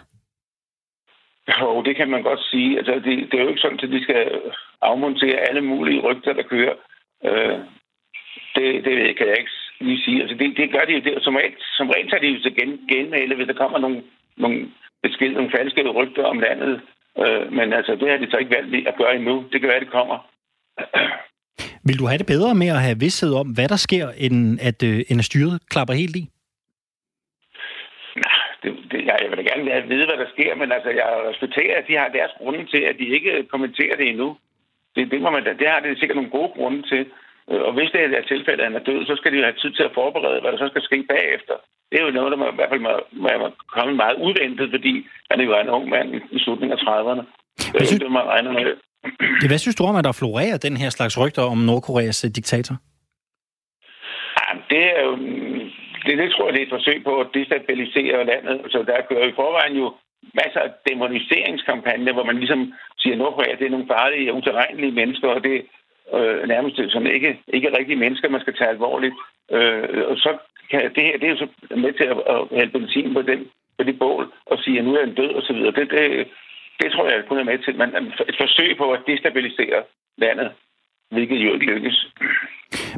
[1.60, 2.78] Jo, det kan man godt sige.
[2.78, 4.42] Altså, det, det er jo ikke sådan, at de skal
[4.82, 6.76] afmontere alle mulige rygter, der kører.
[7.26, 7.60] Øh,
[8.56, 10.22] det, det kan jeg ikke lige sige.
[10.22, 12.88] Altså, det, det gør de det, som, regel, som regel tager de jo til gen,
[12.90, 14.04] genmale, hvis der kommer nogle,
[14.38, 14.72] nogle
[15.04, 16.82] besked, nogle falske rygter om landet.
[17.24, 19.46] Øh, men altså, det har de så ikke valgt at gøre endnu.
[19.52, 20.18] Det kan være, det kommer.
[21.88, 24.84] Vil du have det bedre med at have vidsthed om, hvad der sker, end at,
[24.84, 26.24] øh, end at styret klapper helt i?
[28.26, 30.90] Nej, det, det, jeg, jeg vil da gerne have vide, hvad der sker, men altså,
[30.90, 34.38] jeg respekterer, at de har deres grunde til, at de ikke kommenterer det endnu.
[34.96, 37.06] Det, det, må man, det har det sikkert nogle gode grunde til.
[37.52, 39.62] Øh, og hvis det er tilfælde, at han er død, så skal de jo have
[39.62, 41.56] tid til at forberede, hvad der så skal ske bagefter.
[41.90, 44.68] Det er jo noget, der må, i hvert fald må, må, må komme meget uventet,
[44.76, 44.94] fordi
[45.30, 47.24] han er jo en ung mand i, slutningen af 30'erne.
[47.74, 48.04] Det er synes...
[48.04, 48.66] det, man regner med.
[49.50, 52.76] Hvad synes du om, at der florerer den her slags rygter om Nordkoreas øh, diktator?
[54.40, 55.14] Ja, det er jo...
[56.06, 58.58] Det, det tror jeg, det er et forsøg på at destabilisere landet.
[58.72, 59.88] Så der kører i forvejen jo
[60.42, 65.28] masser af demoniseringskampagner, hvor man ligesom siger, at Nordkorea det er nogle farlige, uterrenlige mennesker,
[65.28, 65.56] og det,
[66.14, 69.16] øh, nærmest som ikke, ikke rigtige mennesker, man skal tage alvorligt.
[69.52, 70.38] Øh, og så
[70.72, 73.40] kan det her, det er jo så med til at, at hælde benzin på, den,
[73.78, 75.72] på det bål og sige, at nu er han død og så videre.
[75.72, 76.28] Det, det,
[76.82, 77.76] det tror jeg kun er med til.
[77.78, 77.90] Man,
[78.30, 79.84] et forsøg på at destabilisere
[80.18, 80.52] landet,
[81.12, 82.08] hvilket jo ikke lykkes.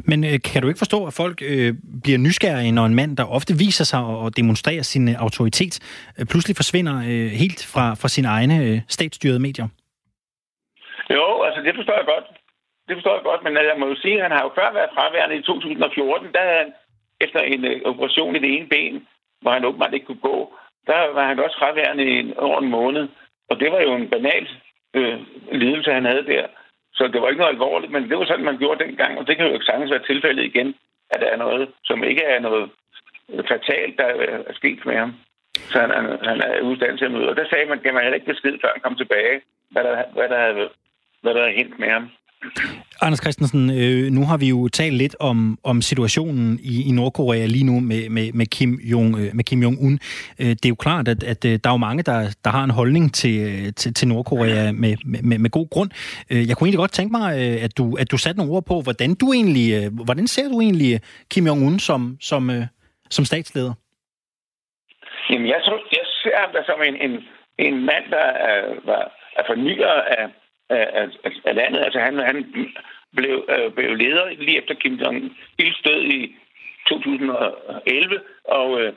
[0.04, 3.24] Men øh, kan du ikke forstå, at folk øh, bliver nysgerrige, når en mand, der
[3.24, 5.74] ofte viser sig og demonstrerer sin øh, autoritet,
[6.18, 9.68] øh, pludselig forsvinder øh, helt fra, fra sine egne øh, statsstyrede medier?
[11.10, 12.39] Jo, altså det forstår jeg godt
[12.90, 14.94] det forstår jeg godt, men jeg må jo sige, at han har jo før været
[14.96, 16.72] fraværende i 2014, der han,
[17.20, 19.06] efter en øh, operation i det ene ben,
[19.40, 20.36] hvor han åbenbart ikke kunne gå,
[20.86, 23.08] der var han også fraværende i en, over en måned.
[23.50, 24.48] Og det var jo en banal
[24.94, 25.18] øh,
[25.52, 26.46] lidelse, han havde der.
[26.94, 29.36] Så det var ikke noget alvorligt, men det var sådan, man gjorde dengang, og det
[29.36, 30.74] kan jo ikke sagtens være tilfældet igen,
[31.10, 32.70] at der er noget, som ikke er noget
[33.32, 35.14] øh, fatalt, der øh, er sket med ham.
[35.70, 37.28] Så han, han, han er udstand til at møde.
[37.28, 40.04] Og der sagde man, at man heller ikke besked, før han kom tilbage, hvad der,
[40.12, 40.68] hvad der, havde,
[41.22, 42.10] hvad der havde hent med ham.
[43.02, 47.46] Anders Christensen, øh, nu har vi jo talt lidt om, om situationen i, i Nordkorea
[47.46, 49.94] lige nu med, med, med, Kim, Jong, øh, med Kim Jong-un.
[50.40, 52.64] Øh, det er jo klart, at, at øh, der er jo mange, der, der har
[52.64, 55.90] en holdning til, øh, til, til Nordkorea med, med, med god grund.
[56.30, 57.26] Øh, jeg kunne egentlig godt tænke mig,
[57.66, 61.00] at du, at du satte nogle ord på, hvordan du egentlig, hvordan ser du egentlig
[61.30, 62.42] Kim Jong-un som, som,
[63.10, 63.72] som statsleder?
[65.30, 67.12] Jamen, jeg, tror, jeg ser ham som en, en,
[67.66, 68.58] en mand, der er,
[69.38, 70.24] er fornyer af
[70.70, 70.86] af,
[71.24, 71.80] af, af landet.
[71.84, 72.36] Altså han, han
[73.16, 76.36] blev, øh, blev leder lige efter Kim Jong-ils død i
[76.88, 78.92] 2011 og øh,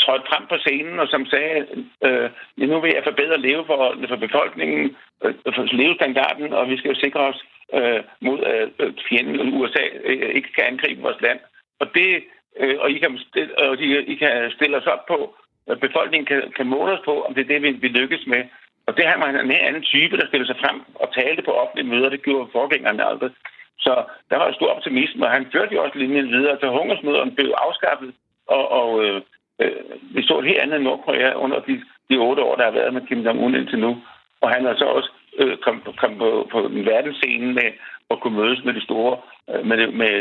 [0.00, 1.66] trådte frem på scenen og som sagde,
[2.04, 5.34] øh, nu vil jeg forbedre leveforholdene for befolkningen, øh,
[5.72, 7.44] levestandarden, og vi skal jo sikre os
[7.74, 11.40] øh, mod at øh, fjenden USA øh, ikke kan angribe vores land.
[11.80, 12.24] Og det
[12.60, 13.80] øh, og I kan, stille, og
[14.12, 15.34] I kan stille os op på,
[15.66, 18.42] at befolkningen kan, kan måle os på, om det er det, vi, vi lykkes med.
[18.90, 21.90] Og det her var en anden type, der stillede sig frem og talte på offentlige
[21.92, 22.08] møder.
[22.08, 23.30] Det gjorde forgængerne aldrig.
[23.78, 23.92] Så
[24.30, 26.58] der var stor optimisme, og han førte jo også linjen videre.
[26.60, 28.12] Så hungersmøderne blev afskaffet,
[28.46, 29.20] og, og øh,
[29.62, 29.82] øh,
[30.14, 33.06] vi så et helt andet Nordkorea under de, de otte år, der har været med
[33.06, 34.02] Kim Jong-un indtil nu.
[34.40, 37.70] Og han har så også øh, kom, kom på, på den med
[38.10, 39.18] at kunne mødes med de store,
[39.50, 40.12] øh, med, med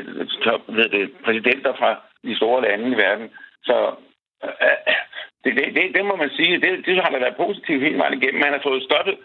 [0.67, 3.29] ved det, præsidenter fra de store lande i verden.
[3.63, 3.75] Så
[4.43, 4.49] øh,
[5.43, 8.21] det, det, det, det må man sige, det, det har da været positivt helt vejen
[8.21, 8.41] igennem.
[8.41, 9.15] Man har fået stoppet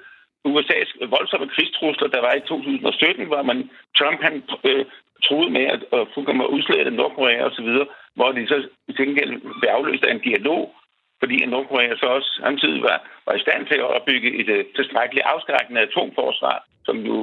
[0.49, 4.85] USA's voldsomme krigstrusler, der var i 2017, hvor man Trump han øh,
[5.27, 7.71] troede med at, at fuldkommen udslette Nordkorea osv.,
[8.15, 10.75] hvor de så i gengæld blev afløst af en dialog,
[11.21, 15.27] fordi Nordkorea så også samtidig var, var i stand til at opbygge et uh, tilstrækkeligt
[15.33, 17.17] afskrækkende atomforsvar, som jo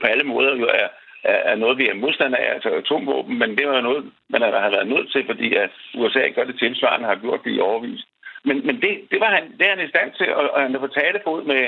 [0.00, 0.88] på alle måder jo er,
[1.24, 4.70] er, er noget, vi er modstandere af, altså atomvåben, men det var noget, man har
[4.70, 8.02] været nødt til, fordi at USA gør det tilsvarende, har gjort det i overvis.
[8.48, 10.74] Men, men det, det var han, det er han i stand til, og, og han
[10.74, 11.62] er på talefod med,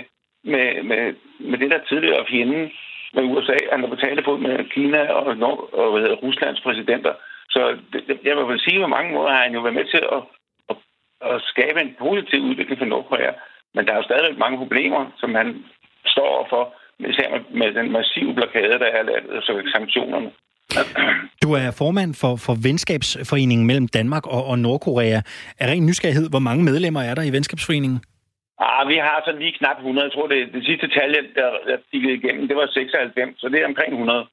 [0.44, 2.70] med, med, med det der tidligere fjende
[3.14, 3.56] med USA.
[3.72, 7.14] Han er på talefod med Kina og, Nord, og hvad hedder, Ruslands præsidenter.
[7.50, 10.22] Så det, jeg vil sige, på mange måder har han jo været med til at,
[10.70, 10.76] at,
[11.30, 13.32] at skabe en positiv udvikling for Nordkorea.
[13.74, 15.64] Men der er jo stadigvæk mange problemer, som han
[16.06, 20.30] står for, især med, med den massive blokade, der er lavet, så sanktionerne.
[21.42, 25.20] Du er formand for, for Venskabsforeningen mellem Danmark og, og Nordkorea.
[25.60, 28.00] Er ren nysgerrighed, hvor mange medlemmer er der i Venskabsforeningen?
[28.60, 30.04] Ah, vi har så lige knap 100.
[30.04, 33.66] Jeg tror, det, det sidste tal, der, der igennem, det var 96, så det er
[33.66, 34.26] omkring 100.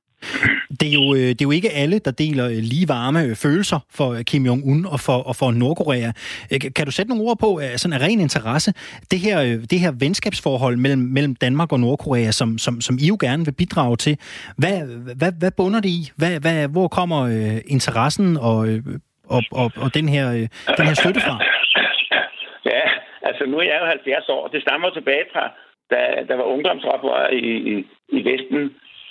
[0.79, 3.35] Det er, jo, øh, det er jo ikke alle, der deler øh, lige varme øh,
[3.35, 6.11] følelser for Kim Jong-un og for, og for Nordkorea.
[6.75, 8.73] Kan du sætte nogle ord på, sådan en ren interesse,
[9.11, 9.38] det her,
[9.71, 13.51] det her venskabsforhold mellem, mellem Danmark og Nordkorea, som, som, som I jo gerne vil
[13.51, 14.17] bidrage til,
[14.57, 14.77] hvad,
[15.15, 16.11] hvad, hvad bunder det i?
[16.17, 18.57] Hvad, hvad, hvor kommer øh, interessen og,
[19.35, 20.25] og, og, og den, her,
[20.77, 21.35] den her støtte fra?
[22.65, 22.83] Ja,
[23.27, 24.47] altså nu er jeg jo 70 år.
[24.47, 25.43] Det stammer tilbage fra,
[25.91, 27.75] da der var ungdomsoprør i, i,
[28.17, 28.61] i Vesten,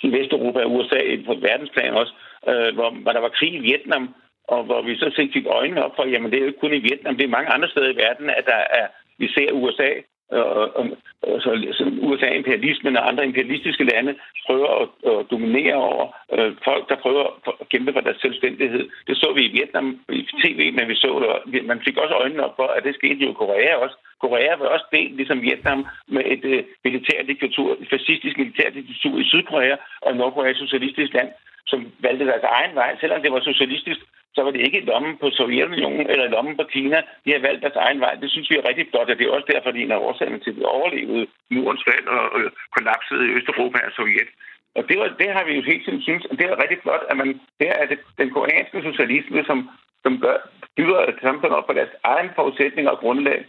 [0.07, 2.13] i Vesteuropa og USA på verdensplan også,
[2.49, 4.03] øh, hvor, hvor der var krig i Vietnam,
[4.47, 6.85] og hvor vi så fik øjnene op for, jamen det er jo ikke kun i
[6.87, 8.87] Vietnam, det er mange andre steder i verden, at der er,
[9.17, 9.91] vi ser USA
[10.31, 10.85] og, og,
[11.21, 14.15] og så, så USA-imperialismen og andre imperialistiske lande
[14.45, 18.89] prøver at, at dominere over øh, folk, der prøver at kæmpe for deres selvstændighed.
[19.07, 22.45] Det så vi i Vietnam i tv, men vi så det, man fik også øjnene
[22.45, 23.95] op for, at det skete jo i Korea også.
[24.23, 29.75] Korea var også delt, ligesom Vietnam, med et øh, militærdiktatur, et fascistisk militærdiktatur i Sydkorea
[30.01, 31.29] og Nordkorea et socialistisk land,
[31.67, 34.01] som valgte deres egen vej, selvom det var socialistisk
[34.35, 36.99] så var det ikke i lommen på Sovjetunionen eller lommen på Kina.
[37.25, 38.13] De har valgt deres egen vej.
[38.21, 40.39] Det synes vi er rigtig flot, og det er også derfor, at en af årsagerne
[40.39, 44.31] til, at vi overlevede murens fald og øh, kollapset i Østeuropa og Sovjet.
[44.77, 47.03] Og det, var, det har vi jo helt tiden synes, og det er rigtig flot,
[47.09, 49.69] at man, det er det, den koreanske socialisme, som,
[50.03, 50.37] som gør,
[50.77, 53.39] bygger et samfund op på deres egen forudsætninger og grundlag,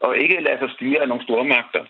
[0.00, 1.84] og ikke lade sig styre af nogle store magter.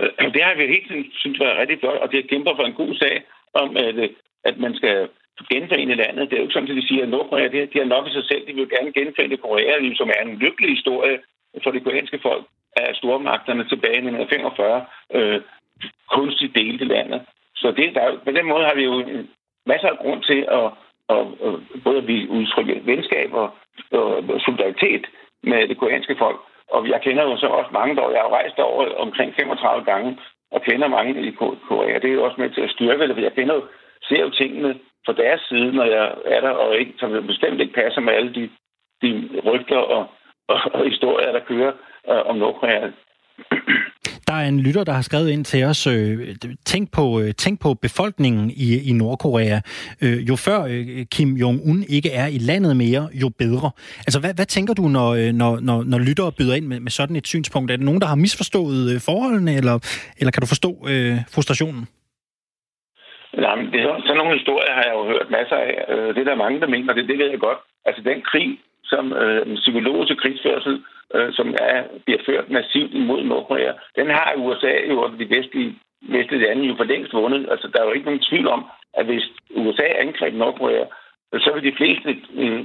[0.00, 2.80] Øh, det har vi helt tiden synes var rigtig flot, og det kæmper for en
[2.82, 3.22] god sag
[3.54, 4.08] om, at, øh,
[4.44, 5.08] at man skal
[5.50, 6.30] genforene landet.
[6.30, 8.12] Det er jo ikke sådan, at de siger, at Nordkorea det, de har nok i
[8.12, 8.46] sig selv.
[8.46, 11.18] De vil gerne genforene Korea, som er en lykkelig historie
[11.62, 12.44] for det koreanske folk
[12.76, 15.40] af stormagterne tilbage i 1945 øh,
[16.10, 17.22] kunstigt delte landet.
[17.56, 18.94] Så det, der, på den måde har vi jo
[19.66, 20.66] masser af grund til at,
[21.14, 23.50] at, at både at vi udtrykke venskab og,
[23.90, 25.06] og solidaritet
[25.42, 26.40] med det koreanske folk.
[26.74, 30.18] Og jeg kender jo så også mange, der jeg har rejst over omkring 35 gange,
[30.54, 31.30] og kender mange i
[31.68, 31.98] Korea.
[31.98, 33.62] Det er jo også med til at styrke det, jeg kender jo,
[34.08, 37.74] ser jo tingene fra deres side, når jeg er der, og ikke, som bestemt ikke
[37.82, 38.50] passer med alle de,
[39.02, 40.06] de rygter og,
[40.48, 41.72] og, og historier, der kører
[42.10, 42.90] øh, om Nordkorea.
[44.28, 46.18] Der er en lytter, der har skrevet ind til os, øh,
[46.66, 49.58] tænk, på, øh, tænk på befolkningen i, i Nordkorea.
[50.02, 53.70] Øh, jo før øh, Kim Jong-un ikke er i landet mere, jo bedre.
[54.06, 56.90] Altså, hvad, hvad tænker du, når, øh, når, når, når lyttere byder ind med, med
[56.90, 57.70] sådan et synspunkt?
[57.70, 59.76] Er det nogen, der har misforstået øh, forholdene, eller,
[60.18, 61.84] eller kan du forstå øh, frustrationen?
[63.44, 65.72] Nej, men det, sådan nogle historier har jeg jo hørt masser af.
[65.92, 67.60] Øh, det er der mange, der mener, det, det ved jeg godt.
[67.88, 68.48] Altså den krig,
[68.84, 74.74] som øh, psykologisk krigsførsel, øh, som er, bliver ført massivt imod Nordkorea, den har USA
[74.90, 77.46] jo og de vestlige, vestlige lande jo for længst vundet.
[77.50, 80.84] Altså der er jo ikke nogen tvivl om, at hvis USA angreb Nordkorea,
[81.32, 82.64] så vil de fleste, øh,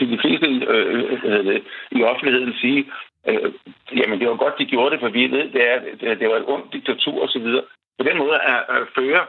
[0.00, 2.86] de fleste øh, øh, øh i offentligheden sige,
[3.28, 3.52] øh,
[3.96, 6.48] jamen det var godt, de gjorde det, for vi ved, det, er, det, var et
[6.48, 7.46] ondt diktatur osv.
[7.98, 9.24] På den måde er, er fører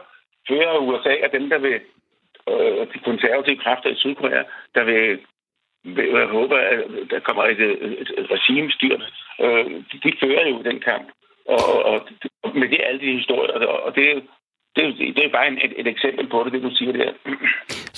[0.48, 1.80] fører USA er dem, der vil,
[2.50, 4.42] øh, de konservative kræfter i Sydkorea,
[4.74, 5.18] der vil
[6.20, 9.02] jeg håber, at der kommer et, et, et regimestyrt.
[9.44, 11.08] Øh, de, de fører jo den kamp.
[11.56, 11.98] og, og
[12.60, 13.54] med det alle de historier,
[13.86, 14.06] og det,
[14.76, 14.84] det,
[15.16, 17.10] det er bare en, et, et eksempel på det, det du siger der.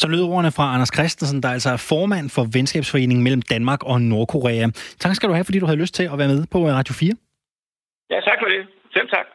[0.00, 4.00] Så lød ordene fra Anders Christensen, der altså er formand for Venskabsforeningen mellem Danmark og
[4.00, 4.66] Nordkorea.
[4.98, 7.12] Tak skal du have, fordi du havde lyst til at være med på Radio 4.
[8.10, 8.60] Ja, tak for det.
[8.94, 9.26] Selv tak.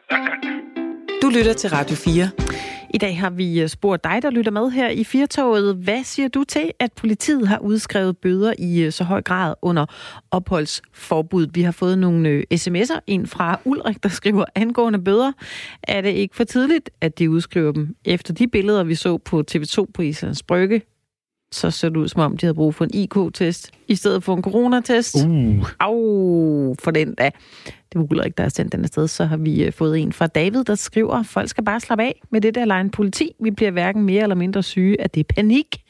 [1.22, 2.75] Du lytter til Radio 4.
[2.94, 5.76] I dag har vi øh, spurgt dig, der lytter med her i Firtoget.
[5.76, 9.86] Hvad siger du til, at politiet har udskrevet bøder i øh, så høj grad under
[10.30, 11.46] opholdsforbud?
[11.54, 15.32] Vi har fået nogle øh, sms'er ind fra Ulrik, der skriver angående bøder.
[15.82, 17.96] Er det ikke for tidligt, at de udskriver dem?
[18.04, 20.82] Efter de billeder, vi så på TV2 på Islands Brygge,
[21.52, 24.36] så ser det ud, som om de havde brug for en IK-test, i stedet for
[24.36, 25.16] en coronatest.
[25.26, 25.70] Uh.
[25.80, 27.30] Au, for den da.
[27.64, 29.08] Det var Ulrik, der har sendt den afsted.
[29.08, 32.20] Så har vi øh, fået en fra David, der skriver, folk skal bare slappe af
[32.30, 33.30] med det der line politi.
[33.42, 35.82] Vi bliver hverken mere eller mindre syge, at det er panik.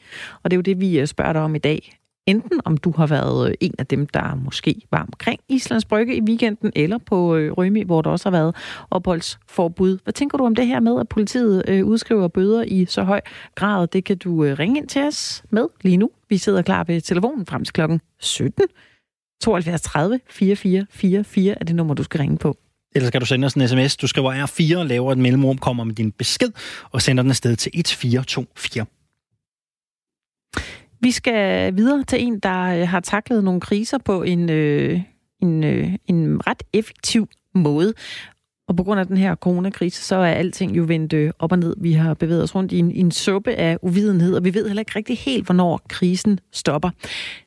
[0.43, 1.97] Og det er jo det, vi øh, spørger dig om i dag.
[2.27, 6.15] Enten om du har været øh, en af dem, der måske var omkring Islands Brygge
[6.15, 8.55] i weekenden, eller på øh, Rømi, hvor der også har været
[8.91, 9.97] opholdsforbud.
[10.03, 13.21] Hvad tænker du om det her med, at politiet øh, udskriver bøder i så høj
[13.55, 13.87] grad?
[13.87, 16.09] Det kan du ringe ind til os med lige nu.
[16.29, 18.63] Vi sidder klar ved telefonen frem til klokken 17.
[19.41, 22.57] 72 30 44 44 er det nummer, du skal ringe på.
[22.95, 23.97] Ellers skal du sende os en sms.
[23.97, 26.49] Du skriver R4, laver et mellemrum, kommer med din besked
[26.91, 28.85] og sender den afsted til 1424.
[30.99, 35.01] Vi skal videre til en, der øh, har taklet nogle kriser på en, øh,
[35.41, 37.93] en, øh, en ret effektiv måde.
[38.67, 41.59] Og på grund af den her coronakrise, så er alting jo vendt øh, op og
[41.59, 41.75] ned.
[41.77, 44.67] Vi har bevæget os rundt i en, i en suppe af uvidenhed, og vi ved
[44.67, 46.89] heller ikke rigtig helt, hvornår krisen stopper.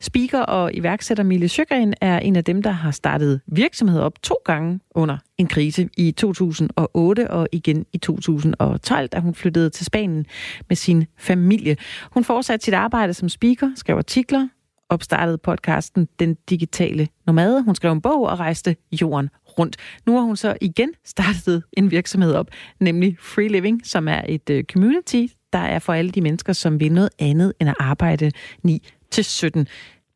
[0.00, 4.36] Speaker og iværksætter Mille Sjøgren er en af dem, der har startet virksomhed op to
[4.44, 10.26] gange under en krise i 2008 og igen i 2012, da hun flyttede til Spanien
[10.68, 11.76] med sin familie.
[12.10, 14.48] Hun fortsatte sit arbejde som speaker, skrev artikler,
[14.90, 17.62] opstartede podcasten Den Digitale Nomade.
[17.62, 19.76] Hun skrev en bog og rejste jorden rundt.
[20.06, 22.46] Nu har hun så igen startet en virksomhed op,
[22.80, 26.80] nemlig Free Living, som er et øh, community, der er for alle de mennesker, som
[26.80, 28.32] vil noget andet end at arbejde
[28.68, 29.64] 9-17.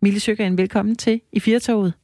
[0.03, 1.95] Mille Søgeren, velkommen til i Firtoget.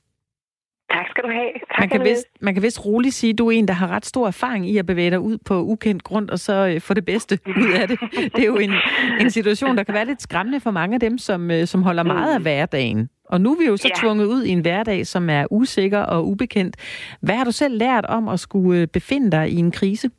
[0.93, 1.51] Tak skal du have.
[1.53, 3.89] Tak, man, kan vist, man kan vist roligt sige, at du er en, der har
[3.89, 6.95] ret stor erfaring i at bevæge dig ud på ukendt grund, og så øh, få
[6.95, 7.99] det bedste ud af det.
[8.37, 8.73] Det er jo en,
[9.21, 12.03] en situation, der kan være lidt skræmmende for mange af dem, som, øh, som holder
[12.03, 13.09] meget af hverdagen.
[13.33, 14.01] Og nu er vi jo så ja.
[14.01, 16.75] tvunget ud i en hverdag, som er usikker og ubekendt.
[17.23, 20.11] Hvad har du selv lært om at skulle øh, befinde dig i en krise?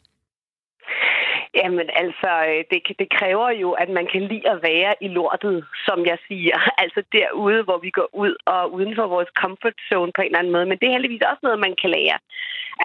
[1.59, 5.65] Jamen altså, øh, det, det kræver jo, at man kan lide at være i lortet,
[5.87, 6.57] som jeg siger.
[6.83, 10.39] Altså derude, hvor vi går ud og uden for vores comfort zone på en eller
[10.39, 10.65] anden måde.
[10.65, 12.17] Men det er heldigvis også noget, man kan lære.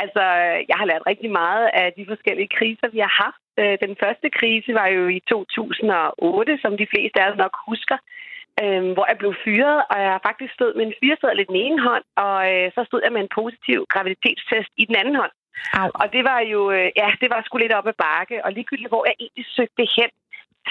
[0.03, 0.23] Altså,
[0.71, 3.45] jeg har lært rigtig meget af de forskellige kriser, vi har haft.
[3.63, 7.99] Øh, den første krise var jo i 2008, som de fleste af os nok husker
[8.63, 11.81] øh, hvor jeg blev fyret, og jeg faktisk stod med en fyreseddel i den ene
[11.89, 15.35] hånd, og øh, så stod jeg med en positiv graviditetstest i den anden hånd.
[15.81, 15.89] Au.
[16.03, 18.93] Og det var jo, øh, ja, det var sgu lidt op ad bakke, og ligegyldigt
[18.93, 20.11] hvor jeg egentlig søgte hen,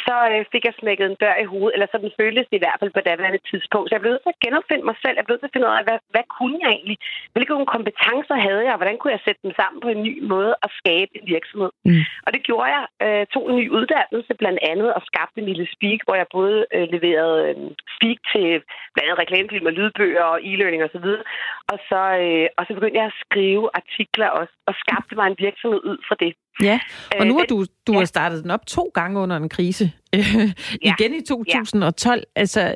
[0.07, 2.79] så øh, fik jeg smækket en dør i hovedet, eller sådan føltes det i hvert
[2.79, 3.85] fald på daværende tidspunkt.
[3.85, 5.15] Så jeg blev nødt til at genopfinde mig selv.
[5.17, 6.97] Jeg blev nødt til at finde ud af, hvad, hvad kunne jeg egentlig?
[7.33, 8.75] Hvilke kompetencer havde jeg?
[8.79, 11.71] Hvordan kunne jeg sætte dem sammen på en ny måde og skabe en virksomhed?
[11.87, 12.03] Mm.
[12.25, 12.83] Og det gjorde jeg.
[13.05, 16.85] Øh, tog en ny uddannelse blandt andet og skabte lille speak, hvor jeg både øh,
[16.95, 17.55] leverede øh,
[17.95, 18.47] speak til
[18.93, 20.87] blandt andet reklamefilm og lydbøger og e-learning osv.
[20.87, 21.23] Og, så videre.
[21.71, 25.41] og, så, øh, og så begyndte jeg at skrive artikler også, og skabte mig en
[25.45, 26.33] virksomhed ud fra det.
[26.61, 26.79] Ja,
[27.19, 27.97] og nu har du, du ja.
[27.97, 29.84] har startet den op to gange under en krise.
[30.13, 30.93] Ja.
[30.99, 32.19] Igen i 2012.
[32.19, 32.23] Ja.
[32.41, 32.75] Altså,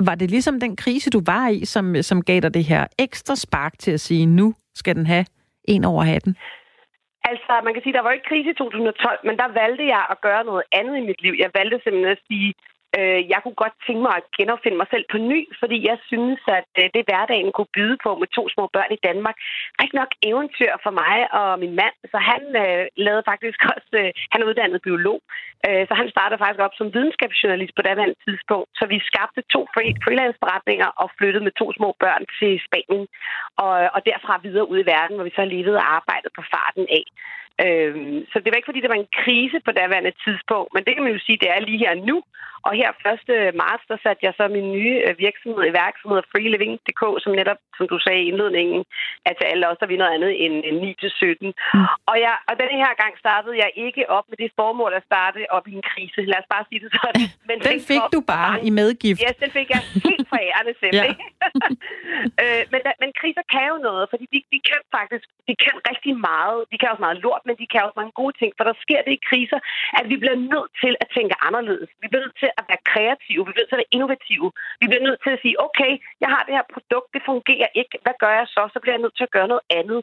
[0.00, 3.36] var det ligesom den krise, du var i, som, som gav dig det her ekstra
[3.36, 5.24] spark til at sige, nu skal den have
[5.64, 6.36] en over hatten?
[7.24, 10.20] Altså, man kan sige, der var ikke krise i 2012, men der valgte jeg at
[10.20, 11.34] gøre noget andet i mit liv.
[11.38, 12.54] Jeg valgte simpelthen at sige,
[12.98, 16.40] Øh, jeg kunne godt tænke mig at genopfinde mig selv på ny, fordi jeg synes,
[16.58, 19.36] at øh, det hverdagen kunne byde på med to små børn i Danmark.
[19.80, 24.10] Rigtig nok eventyr for mig og min mand, så han øh, lavede faktisk også, øh,
[24.32, 25.20] han er uddannet biolog,
[25.66, 28.68] øh, så han startede faktisk op som videnskabsjournalist på daværende tidspunkt.
[28.78, 29.60] Så vi skabte to
[30.04, 33.06] freelance-forretninger og flyttede med to små børn til Spanien,
[33.64, 36.86] og, og derfra videre ud i verden, hvor vi så levede og arbejdede på farten
[36.98, 37.04] af.
[37.64, 40.92] Øhm, så det var ikke, fordi det var en krise på daværende tidspunkt, men det
[40.94, 42.16] kan man jo sige, det er lige her nu.
[42.66, 43.54] Og her 1.
[43.62, 47.84] marts, der satte jeg så min nye øh, virksomhed i værksomhed freeliving.dk, som netop, som
[47.92, 48.80] du sagde i indledningen,
[49.28, 51.46] at til alle os, der vi noget andet end 9-17.
[51.74, 51.86] Mm.
[52.10, 55.40] Og, jeg, og denne her gang startede jeg ikke op med det formål at starte
[55.56, 56.20] op i en krise.
[56.32, 57.26] Lad os bare sige det sådan.
[57.50, 59.20] Men den fik du bare i medgift.
[59.22, 60.94] Ja, yes, den fik jeg helt fra ærende selv.
[61.00, 61.06] ja.
[62.42, 66.14] øh, men, men kriser kan jo noget, fordi de, de kan faktisk de kan rigtig
[66.30, 66.58] meget.
[66.70, 68.50] De kan også meget lort, men de kan også mange gode ting.
[68.56, 69.58] For der sker det i kriser,
[69.98, 71.88] at vi bliver nødt til at tænke anderledes.
[72.02, 73.42] Vi bliver nødt til at være kreative.
[73.46, 74.48] Vi bliver nødt til at være innovative.
[74.80, 77.94] Vi bliver nødt til at sige, okay, jeg har det her produkt, det fungerer ikke.
[78.04, 78.62] Hvad gør jeg så?
[78.74, 80.00] Så bliver jeg nødt til at gøre noget andet.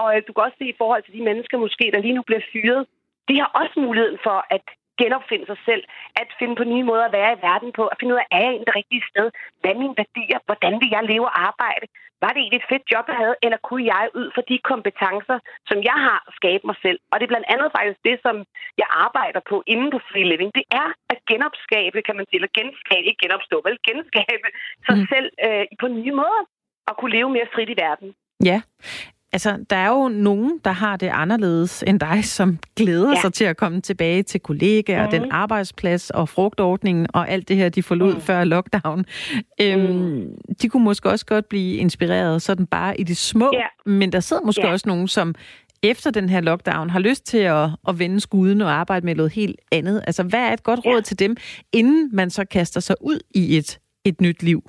[0.00, 2.22] Og øh, du kan også se i forhold til de mennesker måske, der lige nu
[2.28, 2.82] bliver fyret,
[3.28, 4.66] de har også muligheden for at
[5.02, 5.82] genopfinde sig selv,
[6.22, 8.42] at finde på nye måder at være i verden på, at finde ud af, er
[8.46, 9.26] jeg i det rigtige sted?
[9.60, 10.38] Hvad er mine værdier?
[10.48, 11.86] Hvordan vil jeg leve og arbejde?
[12.22, 15.38] Var det egentlig et fedt job, jeg havde, eller kunne jeg ud for de kompetencer,
[15.70, 16.98] som jeg har, skabe mig selv?
[17.10, 18.36] Og det er blandt andet faktisk det, som
[18.82, 20.50] jeg arbejder på inden på Free Living.
[20.58, 24.48] Det er at genopskabe, kan man sige, eller genskabe, ikke genopstå, vel genskabe
[24.86, 25.06] sig mm.
[25.12, 26.42] selv øh, på nye måder
[26.88, 28.08] og kunne leve mere frit i verden.
[28.50, 28.58] Ja,
[29.36, 33.20] Altså, der er jo nogen, der har det anderledes end dig, som glæder ja.
[33.20, 35.10] sig til at komme tilbage til kollegaer, mm.
[35.10, 38.20] den arbejdsplads og frugtordningen og alt det her, de forlod mm.
[38.20, 39.04] før lockdown.
[39.60, 40.28] Øhm, mm.
[40.62, 43.90] De kunne måske også godt blive inspireret sådan bare i det små, ja.
[43.90, 44.72] men der sidder måske ja.
[44.72, 45.34] også nogen, som
[45.82, 49.32] efter den her lockdown har lyst til at, at vende skuden og arbejde med noget
[49.32, 50.02] helt andet.
[50.06, 51.00] Altså, hvad er et godt råd ja.
[51.00, 51.36] til dem,
[51.72, 54.62] inden man så kaster sig ud i et, et nyt liv?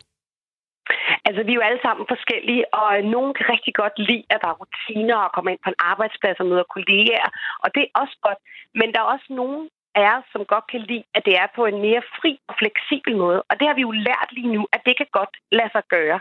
[1.27, 4.49] Altså, vi er jo alle sammen forskellige, og nogen kan rigtig godt lide, at der
[4.51, 7.29] er rutiner og komme ind på en arbejdsplads og møde kollegaer,
[7.63, 8.39] og det er også godt.
[8.79, 9.63] Men der er også nogen
[9.95, 13.39] er, som godt kan lide, at det er på en mere fri og fleksibel måde.
[13.49, 16.19] Og det har vi jo lært lige nu, at det kan godt lade sig gøre.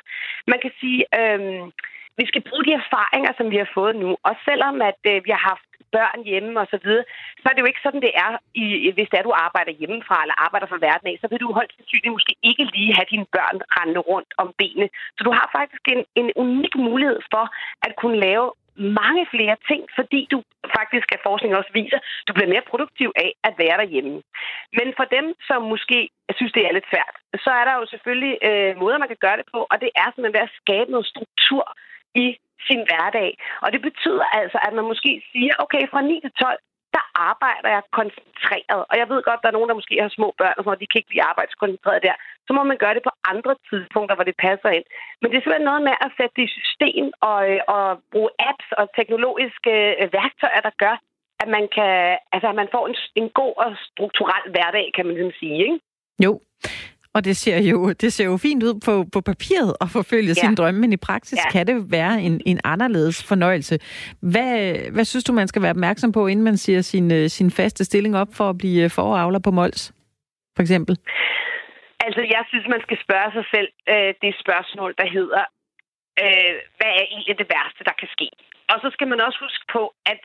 [0.53, 1.40] Man kan sige, øh,
[2.19, 4.11] vi skal bruge de erfaringer, som vi har fået nu.
[4.29, 7.05] Og selvom at øh, vi har haft børn hjemme og så videre,
[7.40, 10.22] så er det jo ikke sådan, det er, i, hvis det er, du arbejder hjemmefra
[10.22, 13.27] eller arbejder fra verden af, så vil du højst sandsynligt måske ikke lige have dine
[13.37, 14.88] børn rende rundt om benene.
[15.16, 17.44] Så du har faktisk en, en unik mulighed for
[17.87, 18.46] at kunne lave
[18.77, 20.38] mange flere ting, fordi du
[20.79, 24.22] faktisk, at forskning også viser, du bliver mere produktiv af at være derhjemme.
[24.79, 25.99] Men for dem, som måske
[26.37, 29.37] synes, det er lidt svært, så er der jo selvfølgelig øh, måder, man kan gøre
[29.37, 31.64] det på, og det er simpelthen ved at skabe noget struktur
[32.14, 32.27] i
[32.69, 33.31] sin hverdag.
[33.64, 36.59] Og det betyder altså, at man måske siger, okay, fra 9 til 12,
[36.97, 38.83] der arbejder jeg koncentreret.
[38.90, 40.99] Og jeg ved godt, der er nogen, der måske har små børn, og de kan
[40.99, 42.16] ikke blive arbejdskoncentreret der.
[42.47, 44.87] Så må man gøre det på andre tidspunkter, hvor det passer ind.
[45.21, 48.31] Men det er simpelthen noget med at sætte det i system og, øh, og bruge
[48.51, 50.97] apps og teknologiske øh, værktøjer, der gør,
[51.42, 51.92] at man, kan,
[52.35, 55.59] altså, at man får en, en god og strukturel hverdag, kan man ligesom sige.
[55.66, 55.79] Ikke?
[56.27, 56.33] Jo.
[57.16, 60.42] Og det ser jo, det ser jo fint ud på, på papiret at forfølge ja.
[60.42, 61.50] sin drømme, men i praksis ja.
[61.55, 63.74] kan det være en, en anderledes fornøjelse.
[64.33, 64.52] Hvad,
[64.94, 67.85] hvad synes du, man skal være opmærksom på, inden man siger sin, øh, sin faste
[67.85, 69.92] stilling op for at blive foravler på Mols,
[70.57, 70.94] for eksempel?
[72.07, 75.44] Altså, jeg synes, man skal spørge sig selv øh, det spørgsmål, der hedder,
[76.22, 78.29] øh, hvad er egentlig det værste, der kan ske?
[78.72, 80.24] Og så skal man også huske på, at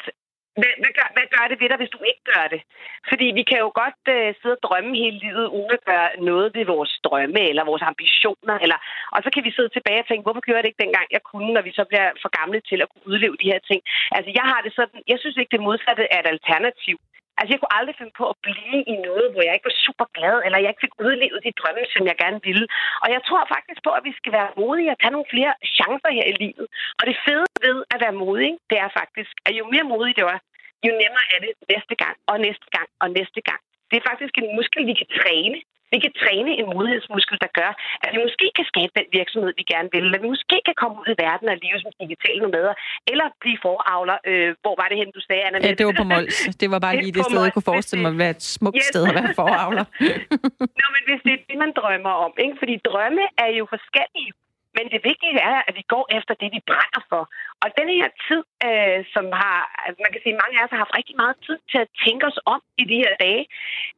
[0.60, 2.62] hvad, hvad, gør, hvad gør det ved dig, hvis du ikke gør det?
[3.10, 6.48] Fordi vi kan jo godt øh, sidde og drømme hele livet, uden at gøre noget
[6.56, 8.56] ved vores drømme eller vores ambitioner.
[8.64, 8.78] Eller,
[9.16, 11.24] og så kan vi sidde tilbage og tænke, hvorfor gjorde jeg det ikke dengang, jeg
[11.30, 13.82] kunne, når vi så bliver for gamle til at kunne udleve de her ting?
[14.16, 16.98] Altså, jeg har det sådan, jeg synes ikke, det modsatte er et alternativ.
[17.42, 20.08] Altså, jeg kunne aldrig finde på at blive i noget, hvor jeg ikke var super
[20.18, 22.66] glad, eller jeg ikke fik udlevet de drømme, som jeg gerne ville.
[23.04, 26.12] Og jeg tror faktisk på, at vi skal være modige og tage nogle flere chancer
[26.18, 26.66] her i livet.
[27.00, 30.26] Og det fede ved at være modig, det er faktisk, at jo mere modig det
[30.32, 30.40] var,
[30.88, 33.62] jo nemmere er det næste gang, og næste gang, og næste gang.
[33.90, 35.58] Det er faktisk en muskel, vi kan træne.
[35.94, 37.72] Vi kan træne en modighedsmuskel, der gør,
[38.04, 40.96] at vi måske kan skabe den virksomhed, vi gerne vil, eller vi måske kan komme
[41.02, 42.74] ud i verden og leve som digitale nomader,
[43.12, 44.18] eller blive foravler.
[44.30, 45.58] Øh, hvor var det hen, du sagde, Anna?
[45.68, 46.38] Ja, det var på Mols.
[46.62, 48.86] Det var bare lige det, sted, jeg kunne forestille mig, at være et smukt yes.
[48.92, 49.86] sted at være foravler.
[50.82, 52.56] Nå, men hvis det er det, man drømmer om, ikke?
[52.62, 54.32] fordi drømme er jo forskellige.
[54.78, 57.24] Men det vigtige er, at vi går efter det, vi brænder for.
[57.64, 59.58] Og den her tid, øh, som har,
[60.04, 62.40] man kan sige, mange af os har haft rigtig meget tid til at tænke os
[62.54, 63.44] om i de her dage,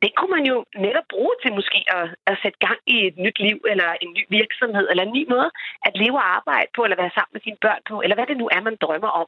[0.03, 3.37] det kunne man jo netop bruge til måske at, at sætte gang i et nyt
[3.47, 5.49] liv, eller en ny virksomhed, eller en ny måde
[5.87, 8.37] at leve og arbejde på, eller være sammen med sine børn på, eller hvad det
[8.41, 9.27] nu er, man drømmer om.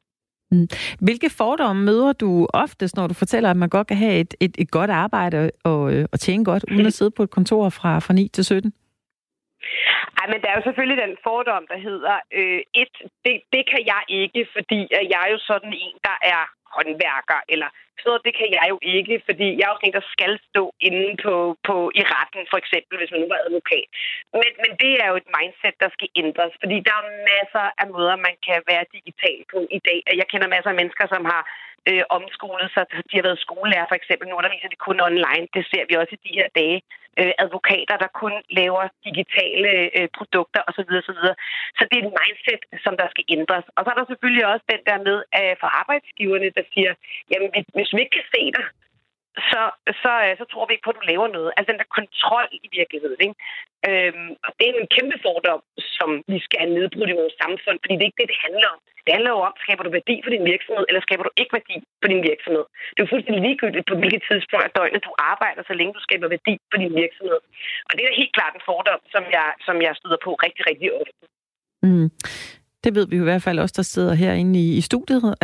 [0.52, 0.68] Mm.
[1.00, 4.54] Hvilke fordomme møder du oftest, når du fortæller, at man godt kan have et, et,
[4.58, 7.98] et godt arbejde og, øh, og tjene godt, uden at sidde på et kontor fra,
[7.98, 8.72] fra 9 til 17?
[10.18, 13.82] Ej, men der er jo selvfølgelig den fordom, der hedder, øh, et, det, det kan
[13.92, 14.78] jeg ikke, fordi
[15.12, 16.42] jeg er jo sådan en, der er
[16.76, 17.68] håndværker, eller
[18.04, 21.08] så det kan jeg jo ikke, fordi jeg er jo en, der skal stå inde
[21.24, 21.34] på,
[21.68, 23.88] på, i retten, for eksempel, hvis man nu var advokat.
[24.40, 27.86] Men, men det er jo et mindset, der skal ændres, fordi der er masser af
[27.94, 30.00] måder, man kan være digital på i dag.
[30.20, 31.42] Jeg kender masser af mennesker, som har
[31.90, 32.84] øh, omskolet sig.
[33.10, 34.24] De har været skolelærer for eksempel.
[34.28, 35.46] Nu underviser de kun online.
[35.56, 36.78] Det ser vi også i de her dage.
[37.20, 40.90] Øh, advokater, der kun laver digitale øh, produkter osv.
[41.00, 41.22] osv.
[41.78, 43.66] Så det er et mindset, som der skal ændres.
[43.76, 46.92] Og så er der selvfølgelig også den der med øh, for arbejdsgiverne, der siger,
[47.30, 48.66] jamen hvis vi ikke kan se dig,
[49.50, 49.62] så,
[50.02, 51.50] så, øh, så tror vi ikke på, at du laver noget.
[51.56, 53.20] Altså den der kontrol i virkeligheden.
[53.26, 53.36] Ikke?
[53.88, 55.62] Øhm, og det er en kæmpe fordom,
[55.96, 58.68] som vi skal have nedbrudt i vores samfund, fordi det er ikke det, det handler
[58.74, 58.80] om.
[59.04, 61.76] Det handler jo om, skaber du værdi for din virksomhed, eller skaber du ikke værdi
[62.00, 62.64] for din virksomhed.
[62.92, 66.02] Det er jo fuldstændig ligegyldigt på hvilket tidspunkt af døgnet du arbejder, så længe du
[66.06, 67.40] skaber værdi for din virksomhed.
[67.88, 70.88] Og det er helt klart en fordom, som jeg, som jeg støder på rigtig, rigtig
[71.00, 71.22] ofte.
[71.86, 72.08] Mm.
[72.86, 75.22] Det ved vi jo i hvert fald også, der sidder herinde i, i studiet,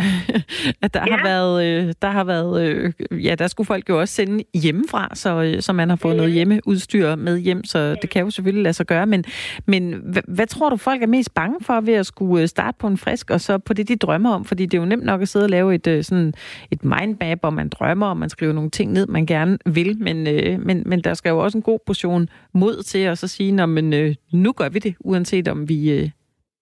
[0.82, 1.16] at der ja.
[1.16, 2.92] har været, øh, der har været, øh,
[3.24, 6.16] ja, der skulle folk jo også sende hjemmefra, så, øh, så man har fået mm.
[6.16, 9.06] noget hjemmeudstyr med hjem, så det kan jo selvfølgelig lade sig gøre.
[9.06, 9.24] Men,
[9.66, 12.86] men hvad, hvad tror du, folk er mest bange for ved at skulle starte på
[12.86, 14.44] en frisk, og så på det, de drømmer om?
[14.44, 16.34] Fordi det er jo nemt nok at sidde og lave et, sådan,
[16.70, 20.22] et mindmap, hvor man drømmer, og man skriver nogle ting ned, man gerne vil, men,
[20.66, 24.14] men, men der skal jo også en god portion mod til at så sige, men
[24.32, 26.12] nu gør vi det, uanset om vi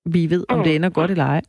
[0.05, 0.77] vi ved, om det mm.
[0.77, 1.43] ender godt eller ej?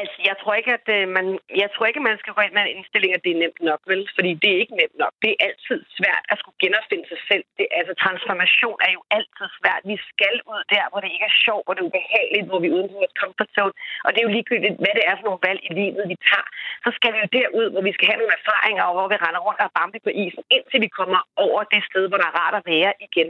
[0.00, 1.26] Altså, jeg tror ikke, at øh, man,
[1.62, 3.62] jeg tror ikke, at man skal gå ind med en indstilling, at det er nemt
[3.70, 4.02] nok, vel?
[4.16, 5.14] Fordi det er ikke nemt nok.
[5.22, 7.44] Det er altid svært at skulle genopfinde sig selv.
[7.58, 9.82] Det, altså, transformation er jo altid svært.
[9.92, 12.68] Vi skal ud der, hvor det ikke er sjovt, hvor det er ubehageligt, hvor vi
[12.68, 13.74] er uden for vores comfort zone.
[14.04, 16.48] Og det er jo ligegyldigt, hvad det er for nogle valg i livet, vi tager.
[16.84, 19.42] Så skal vi jo derud, hvor vi skal have nogle erfaringer, og hvor vi render
[19.46, 22.56] rundt og bambi på isen, indtil vi kommer over det sted, hvor der er rart
[22.60, 23.28] at være igen.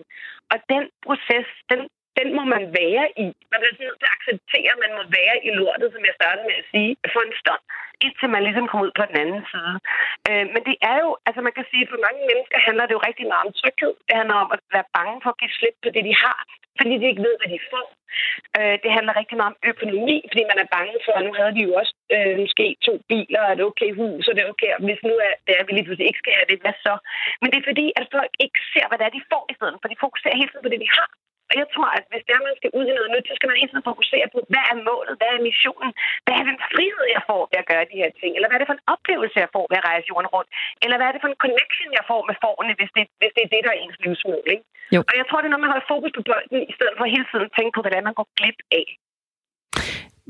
[0.53, 1.81] Og den proces, den
[2.19, 3.27] den må man være i.
[3.53, 6.47] Man bliver nødt til at acceptere, at man må være i lortet, som jeg startede
[6.49, 7.63] med at sige, for en stund,
[8.05, 9.77] indtil man ligesom kommer ud på den anden side.
[10.29, 12.95] Øh, men det er jo, altså man kan sige, at for mange mennesker handler det
[12.97, 13.95] jo rigtig meget om tryghed.
[14.09, 16.41] Det handler om at være bange for at give slip på det, de har,
[16.79, 17.87] fordi de ikke ved, hvad de får.
[18.59, 21.55] Øh, det handler rigtig meget om økonomi, fordi man er bange for, at nu havde
[21.57, 24.71] de jo også øh, måske to biler, og det okay hus, og det er okay,
[24.77, 26.95] og hvis nu er, det er, vi lige pludselig ikke skal have det, hvad så?
[27.41, 29.79] Men det er fordi, at folk ikke ser, hvad det er, de får i stedet
[29.81, 29.89] for.
[29.89, 31.09] De fokuserer hele tiden på det, de har.
[31.51, 33.59] Og jeg tror, at hvis der man skal ud i noget nyt, så skal man
[33.59, 35.91] egentlig fokusere på, hvad er målet, hvad er missionen,
[36.25, 38.63] hvad er den frihed, jeg får ved at gøre de her ting, eller hvad er
[38.63, 40.51] det for en oplevelse, jeg får ved at rejse jorden rundt,
[40.85, 43.43] eller hvad er det for en connection, jeg får med forne, hvis det, hvis det
[43.45, 44.47] er det, der er ens livsmål.
[44.55, 44.65] Ikke?
[44.95, 45.01] Jo.
[45.11, 47.27] Og jeg tror, det er noget, man holder fokus på bolden, i stedet for hele
[47.31, 48.87] tiden at tænke på, hvordan man går glip af.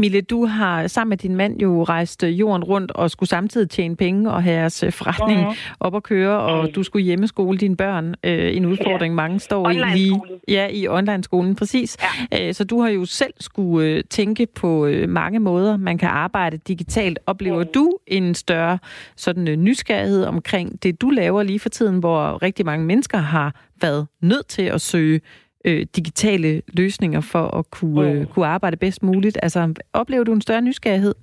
[0.01, 3.71] Mille, du har sammen med din mand jo rejst øh, jorden rundt og skulle samtidig
[3.71, 5.55] tjene penge og have jeres øh, forretning ja.
[5.81, 6.73] op at køre, og mm.
[6.73, 8.15] du skulle hjemmeskole dine børn.
[8.25, 9.17] Øh, en udfordring, ja.
[9.17, 10.21] mange står i lige.
[10.49, 11.97] Ja, i online-skolen, præcis.
[12.33, 12.49] Ja.
[12.49, 16.09] Øh, så du har jo selv skulle øh, tænke på øh, mange måder, man kan
[16.09, 17.19] arbejde digitalt.
[17.27, 17.71] Oplever mm.
[17.75, 18.79] du en større
[19.17, 23.55] sådan øh, nysgerrighed omkring det, du laver lige for tiden, hvor rigtig mange mennesker har
[23.81, 25.21] været nødt til at søge
[25.65, 29.39] øh, digitale løsninger for at kunne, øh, kunne arbejde bedst muligt.
[29.43, 31.15] Altså, oplever du en større nysgerrighed?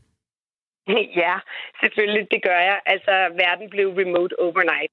[1.24, 1.36] Ja,
[1.84, 2.80] selvfølgelig, det gør jeg.
[2.86, 3.12] Altså,
[3.44, 4.92] verden blev remote overnight.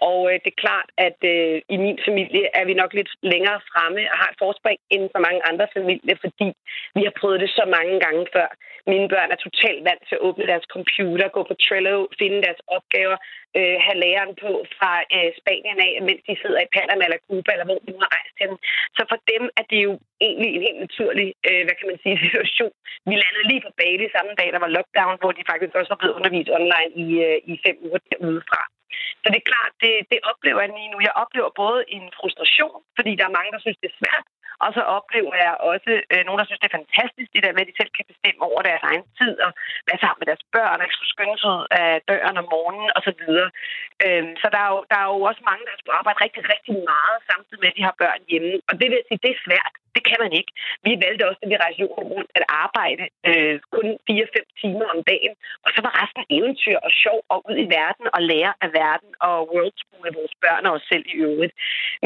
[0.00, 3.60] Og øh, det er klart, at øh, i min familie er vi nok lidt længere
[3.70, 6.48] fremme og har et forspring end for mange andre familier, fordi
[6.96, 8.48] vi har prøvet det så mange gange før.
[8.92, 12.62] Mine børn er totalt vant til at åbne deres computer, gå på Trello, finde deres
[12.76, 13.18] opgaver,
[13.58, 17.50] øh, have læreren på fra øh, Spanien af, mens de sidder i Panama eller Cuba,
[17.52, 18.58] eller hvor de nu har rejst til dem.
[18.96, 19.92] Så for dem er det jo
[20.26, 22.74] egentlig en helt naturlig, øh, hvad kan man sige, situation.
[23.08, 26.00] Vi landede lige på Bali samme dag, der var lockdown, hvor de faktisk også var
[26.00, 28.62] blevet undervist online i, øh, i fem uger derudefra.
[29.22, 30.98] Så det er klart, det, det oplever jeg lige nu.
[31.08, 34.26] Jeg oplever både en frustration, fordi der er mange, der synes, det er svært,
[34.64, 37.64] og så oplever jeg også øh, nogen, der synes, det er fantastisk, det der med,
[37.64, 39.50] at de selv kan bestemme over deres egen tid, og
[39.88, 42.90] være sammen med deres børn, og ikke skulle skynde sig ud af døren om morgenen,
[42.98, 43.22] osv.
[44.04, 46.42] Øhm, så der er, jo, der er jo også mange, der har skulle arbejde rigtig,
[46.54, 48.52] rigtig meget, samtidig med, at de har børn hjemme.
[48.68, 49.74] Og det vil sige, det er svært.
[49.96, 50.52] Det kan man ikke.
[50.86, 55.34] Vi valgte også, at vi rejste rundt, at arbejde øh, kun 4-5 timer om dagen,
[55.64, 59.10] og så var resten eventyr og sjov og ud i verden og lære af verden
[59.28, 61.54] og worldschool af vores børn og os selv i øvrigt.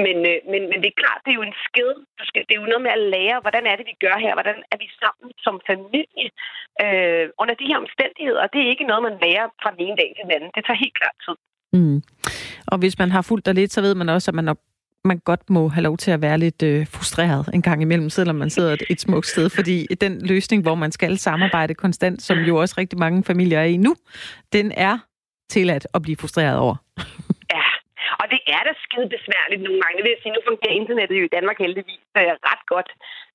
[0.04, 1.92] Men, øh, men, men det er klart, det er jo en skid.
[2.18, 4.32] Du skal, det er jo noget med at lære, hvordan er det, vi gør her?
[4.38, 6.28] Hvordan er vi sammen som familie
[6.84, 8.41] øh, under de her omstændigheder?
[8.42, 10.50] Og Det er ikke noget, man lærer fra den ene dag til den anden.
[10.54, 11.36] Det tager helt klart tid.
[11.78, 11.98] Mm.
[12.66, 14.58] Og hvis man har fulgt dig lidt, så ved man også, at man nok
[15.04, 18.36] man godt må have lov til at være lidt øh, frustreret en gang imellem, selvom
[18.36, 19.50] man sidder et, et smukt sted.
[19.50, 23.64] Fordi den løsning, hvor man skal samarbejde konstant, som jo også rigtig mange familier er
[23.64, 23.94] i nu,
[24.52, 24.98] den er
[25.50, 26.76] tilladt at blive frustreret over.
[28.22, 29.96] Og det er da skide besværligt nogle gange.
[29.96, 32.90] Det vil jeg sige, nu fungerer internettet jo i Danmark heldigvis øh, ret godt.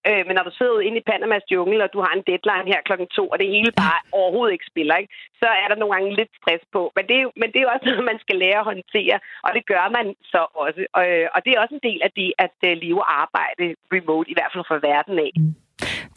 [0.07, 2.81] Øh, men når du sidder inde i Panamas jungle, og du har en deadline her
[2.87, 5.13] klokken to, og det hele bare overhovedet ikke spiller, ikke?
[5.41, 6.81] så er der nogle gange lidt stress på.
[6.95, 9.17] Men det, er jo, men det er jo også noget, man skal lære at håndtere,
[9.45, 10.81] og det gør man så også.
[10.97, 13.65] Og, øh, og det er også en del af det at uh, leve og arbejde
[13.95, 15.31] remote, i hvert fald for verden af.
[15.37, 15.53] Mm.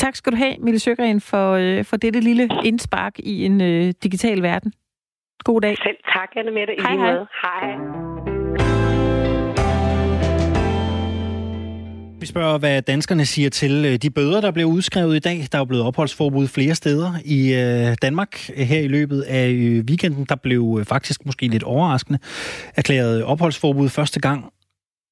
[0.04, 3.86] Tak skal du have, Mille Søgren, for, øh, for dette lille indspark i en øh,
[4.06, 4.72] digital verden.
[5.44, 5.76] God dag.
[5.76, 6.74] Selv tak, Anne Mette.
[6.78, 7.16] Hej, hej.
[7.42, 8.19] Hej.
[12.20, 15.46] Vi spørger, hvad danskerne siger til øh, de bøder, der blev udskrevet i dag.
[15.52, 18.36] Der er blevet opholdsforbud flere steder i øh, Danmark.
[18.56, 22.18] Her i løbet af øh, weekenden, der blev faktisk måske lidt overraskende
[22.76, 24.44] erklæret opholdsforbud første gang,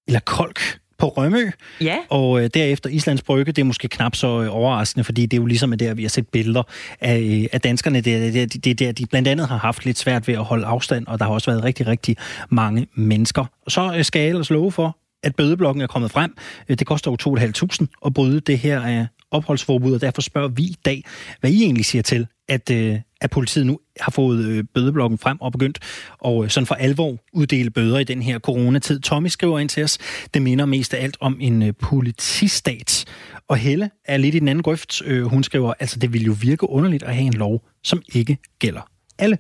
[0.07, 0.61] eller kolk
[0.99, 1.51] på Rømø.
[1.81, 1.97] Ja.
[2.11, 5.41] Og øh, derefter Islands Brygge, det er måske knap så øh, overraskende, fordi det er
[5.41, 6.63] jo ligesom der, vi har set billeder
[7.01, 8.01] af, øh, af danskerne.
[8.01, 10.67] Det er det, det, der, de blandt andet har haft lidt svært ved at holde
[10.67, 12.17] afstand, og der har også været rigtig, rigtig
[12.51, 13.45] mange mennesker.
[13.69, 16.37] Så øh, skal jeg ellers love for, at bødeblokken er kommet frem.
[16.69, 20.63] Øh, det koster jo 2.500 at bryde det her øh, opholdsforbud, og derfor spørger vi
[20.63, 21.05] i dag,
[21.41, 25.41] hvad I egentlig siger til, at, øh, at politiet nu har fået øh, bødeblokken frem
[25.41, 25.79] og begyndt
[26.19, 29.01] og øh, sådan for alvor uddele bøder i den her coronatid.
[29.01, 29.99] Tommy skriver ind til os,
[30.35, 33.05] det minder mest af alt om en øh, politistat.
[33.49, 35.03] Og Helle er lidt i den anden grøft.
[35.05, 38.39] Øh, hun skriver, altså det vil jo virke underligt at have en lov, som ikke
[38.59, 39.39] gælder alle.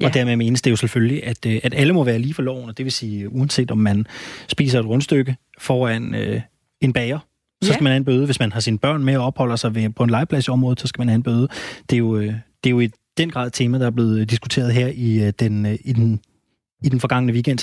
[0.00, 0.06] Ja.
[0.06, 2.68] Og dermed menes det jo selvfølgelig, at, øh, at alle må være lige for loven,
[2.68, 4.06] og det vil sige, uanset om man
[4.48, 6.40] spiser et rundstykke foran øh,
[6.80, 7.18] en bager,
[7.62, 8.24] så skal man have en bøde.
[8.24, 10.80] Hvis man har sine børn med og opholder sig ved, på en legeplads i området,
[10.80, 11.48] så skal man have en bøde.
[11.90, 12.34] Det er jo, øh,
[12.64, 15.32] det er jo i den grad et tema, der er blevet diskuteret her i øh,
[15.40, 16.20] den, i den,
[16.82, 17.58] i den forgangne weekend.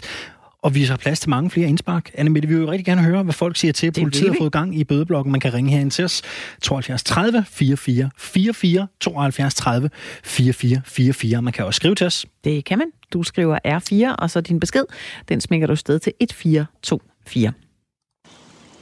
[0.64, 2.12] Og vi har plads til mange flere indspark.
[2.14, 3.96] Anne Mette, vi vil jo rigtig gerne høre, hvad folk siger til.
[3.96, 5.32] Det Politiet har fået gang i bødeblokken.
[5.32, 6.22] Man kan ringe herind til os.
[6.62, 9.90] 72 30 44 44 72 30
[10.24, 11.42] 44 44.
[11.42, 12.26] Man kan også skrive til os.
[12.44, 12.88] Det kan man.
[13.14, 14.84] Du skriver R4, og så din besked.
[15.30, 17.54] Den smækker du sted til 1424.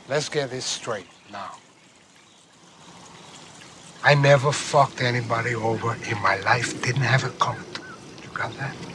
[0.10, 1.52] Let's get this straight now.
[4.12, 6.76] I never fucked anybody over in my life.
[6.86, 7.66] Didn't have it coming.
[8.24, 8.91] You got that?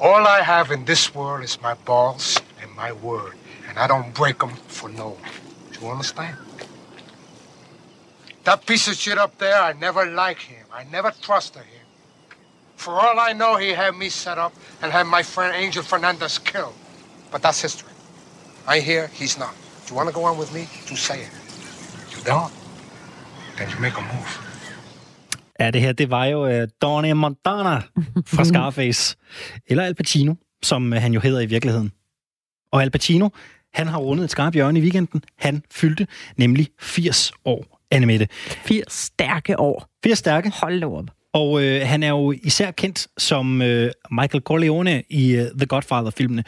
[0.00, 3.34] All I have in this world is my balls and my word.
[3.68, 5.30] And I don't break them for no one.
[5.72, 6.38] Do you understand?
[8.44, 10.64] That piece of shit up there, I never liked him.
[10.72, 11.86] I never trusted him.
[12.76, 16.38] For all I know, he had me set up and had my friend Angel Fernandez
[16.38, 16.74] killed.
[17.30, 17.92] But that's history.
[18.66, 19.54] I hear he's not.
[19.84, 20.66] Do you want to go on with me?
[20.88, 21.30] You say it.
[22.16, 22.52] You don't?
[23.58, 24.49] Then you make a move.
[25.60, 27.80] Ja, det her, det var jo uh, Donnie Montana
[28.26, 29.16] fra Scarface.
[29.66, 31.92] Eller Al Pacino, som uh, han jo hedder i virkeligheden.
[32.72, 33.28] Og Al Pacino,
[33.74, 35.22] han har rundet et skarpt hjørne i weekenden.
[35.38, 36.06] Han fyldte
[36.36, 38.28] nemlig 80 år, Annemette.
[38.30, 39.88] 80 stærke år.
[40.04, 40.50] 80 stærke.
[40.50, 41.04] Hold op.
[41.32, 46.44] Og øh, han er jo især kendt som øh, Michael Corleone i øh, The Godfather-filmene.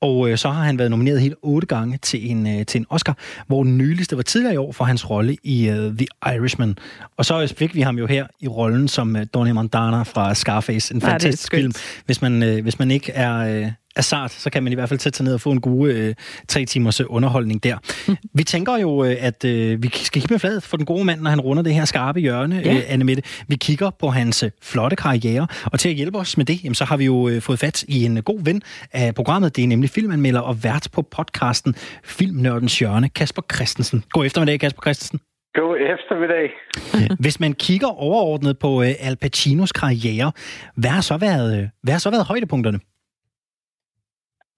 [0.00, 2.86] Og øh, så har han været nomineret helt otte gange til en, øh, til en
[2.90, 6.78] Oscar, hvor den nyligste var tidligere i år for hans rolle i øh, The Irishman.
[7.16, 10.94] Og så fik vi ham jo her i rollen som øh, Donnie Montana fra Scarface.
[10.94, 11.72] En fantastisk film.
[12.06, 13.36] Hvis man, øh, hvis man ikke er...
[13.36, 15.60] Øh, er sart, så kan man i hvert fald sætte sig ned og få en
[15.60, 16.14] god øh,
[16.48, 17.78] tre timers øh, underholdning der.
[18.08, 18.16] Mm.
[18.34, 21.20] Vi tænker jo, øh, at øh, vi skal kigge med fladet for den gode mand,
[21.20, 22.74] når han runder det her skarpe hjørne, ja.
[22.74, 23.22] øh, Anne Mette.
[23.48, 26.74] Vi kigger på hans øh, flotte karriere, og til at hjælpe os med det, jamen,
[26.74, 28.62] så har vi jo øh, fået fat i en øh, god ven
[28.92, 29.56] af programmet.
[29.56, 31.74] Det er nemlig filmanmelder og vært på podcasten
[32.04, 34.04] Filmnørdens Hjørne, Kasper Christensen.
[34.12, 35.20] God eftermiddag, Kasper Christensen.
[35.54, 36.50] God eftermiddag.
[37.24, 40.32] Hvis man kigger overordnet på øh, Al Pacinos karriere,
[40.76, 42.78] hvad har så været, øh, hvad har så været højdepunkterne?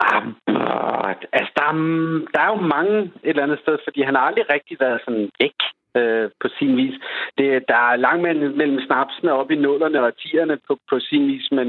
[0.04, 0.22] Ah,
[1.32, 1.76] altså, der er,
[2.34, 5.30] der er jo mange et eller andet sted, fordi han har aldrig rigtig været sådan
[5.40, 5.58] væk
[5.96, 6.94] øh, på sin vis.
[7.38, 11.26] Det, der er langt mellem, mellem snapsene op i nullerne og tierne på, på sin
[11.26, 11.68] vis, men,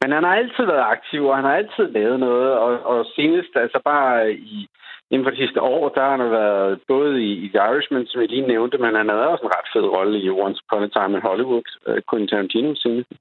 [0.00, 3.52] men han har altid været aktiv, og han har altid lavet noget, og, og senest,
[3.54, 4.68] altså bare i,
[5.10, 8.20] inden for de sidste år, der har han været både i, i The Irishman, som
[8.20, 10.88] jeg lige nævnte, men han havde også en ret fed rolle i Once Upon a
[10.88, 13.12] Time in Hollywood, uh, Quentin Tarantino senest.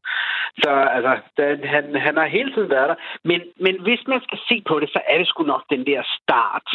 [0.64, 2.96] Så altså, der, han, han har hele tiden været der.
[3.24, 6.02] Men, men hvis man skal se på det, så er det sgu nok den der
[6.18, 6.70] start,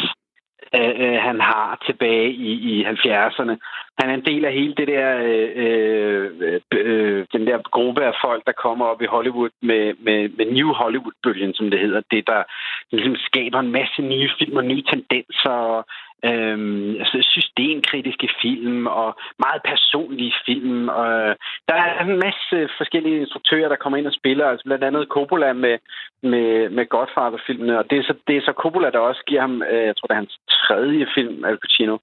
[0.75, 3.55] Øh, øh, han har tilbage i, i 70'erne.
[3.99, 8.13] Han er en del af hele det der, øh, øh, øh, den der gruppe af
[8.25, 12.01] folk, der kommer op i Hollywood med, med, med New Hollywood-bølgen, som det hedder.
[12.11, 12.43] Det, der
[12.91, 15.83] ligesom skaber en masse nye film og nye tendenser
[16.25, 19.09] øhm, altså systemkritiske film og
[19.45, 20.89] meget personlige film.
[20.89, 21.35] Og, øh,
[21.67, 25.53] der er en masse forskellige instruktører, der kommer ind og spiller, altså blandt andet Coppola
[25.53, 25.77] med,
[26.23, 29.63] med, med Godfather-filmene, og det er, så, det er så Coppola, der også giver ham,
[29.71, 31.97] øh, jeg tror det er hans tredje film, Al Pacino,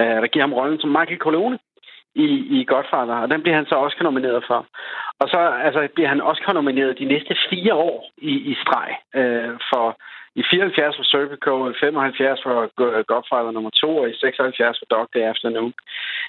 [0.00, 1.58] øh, der giver ham rollen som Michael Corleone
[2.14, 4.66] i, i Godfather, og den bliver han så også nomineret for.
[5.20, 9.52] Og så altså, bliver han også nomineret de næste fire år i, i streg øh,
[9.70, 9.86] for
[10.34, 12.54] i 74 for Serpico, i 75 for
[13.12, 15.72] Godfather nummer 2, og i 76 for Dog Day Afternoon.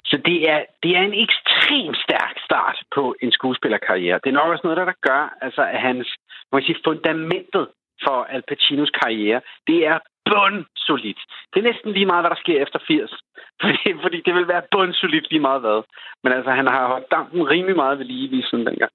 [0.05, 4.19] Så det er, det er en ekstremt stærk start på en skuespillerkarriere.
[4.23, 6.07] Det er nok også noget, der, der gør, altså, at hans
[6.53, 7.67] kan sige, fundamentet
[8.05, 9.97] for Al Pacinos karriere, det er
[10.29, 11.21] bundsolidt.
[11.51, 13.11] Det er næsten lige meget, hvad der sker efter 80.
[13.61, 15.79] Fordi, fordi det vil være bundsolidt lige meget hvad.
[16.23, 18.91] Men altså, han har holdt dampen rimelig meget ved lige, lige sådan dengang.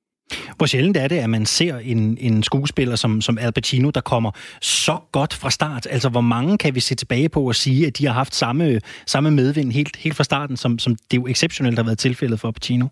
[0.57, 4.01] Hvor sjældent er det, at man ser en, en skuespiller som, som Al Pacino, der
[4.01, 5.87] kommer så godt fra start?
[5.95, 8.81] Altså, hvor mange kan vi se tilbage på og sige, at de har haft samme,
[9.07, 12.51] samme medvind helt, helt fra starten, som, som det jo exceptionelt har været tilfældet for
[12.51, 12.87] Pacino?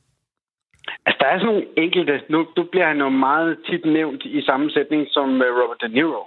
[1.07, 2.15] Altså, der er sådan nogle enkelte...
[2.33, 6.23] Nu, nu bliver han jo meget tit nævnt i sammensætning som øh, Robert De Niro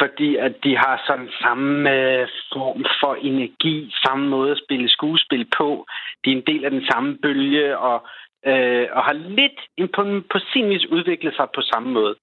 [0.00, 5.48] fordi at de har sådan samme øh, form for energi, samme måde at spille skuespil
[5.58, 5.86] på.
[6.24, 8.06] De er en del af den samme bølge, og,
[8.46, 9.58] øh, og har lidt
[9.94, 12.14] på, på sin vis udviklet sig på samme måde.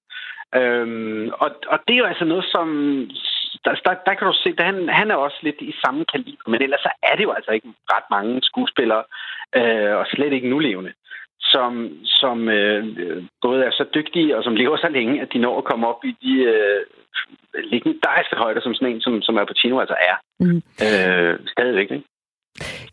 [0.54, 2.68] Øhm, og, og det er jo altså noget, som...
[3.64, 6.50] Der, der, der kan du se, at han, han er også lidt i samme kaliber,
[6.50, 9.04] men ellers så er det jo altså ikke ret mange skuespillere,
[9.56, 10.92] øh, og slet ikke nulevende,
[11.40, 15.38] som, som øh, øh både er så dygtige og som lever så længe, at de
[15.38, 16.80] når at komme op i de øh,
[17.54, 20.16] legendariske højder, som sådan en, som, som Al Pacino altså er.
[20.40, 20.62] Mm.
[20.86, 22.04] Øh, stadigvæk, ikke?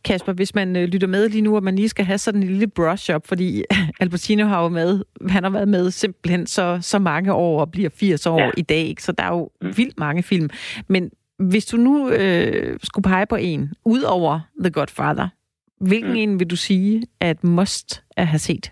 [0.05, 2.47] Kasper, hvis man øh, lytter med lige nu, og man lige skal have sådan en
[2.47, 3.63] lille brush-up, fordi
[3.99, 7.71] Al Pacino har jo med, han har været med simpelthen så, så mange år og
[7.71, 8.51] bliver 80 år ja.
[8.57, 9.03] i dag, ikke?
[9.03, 9.77] så der er jo mm.
[9.77, 10.49] vildt mange film.
[10.87, 15.27] Men hvis du nu øh, skulle pege på en, ud over The Godfather,
[15.79, 16.17] hvilken mm.
[16.17, 18.71] en vil du sige, at must at have set?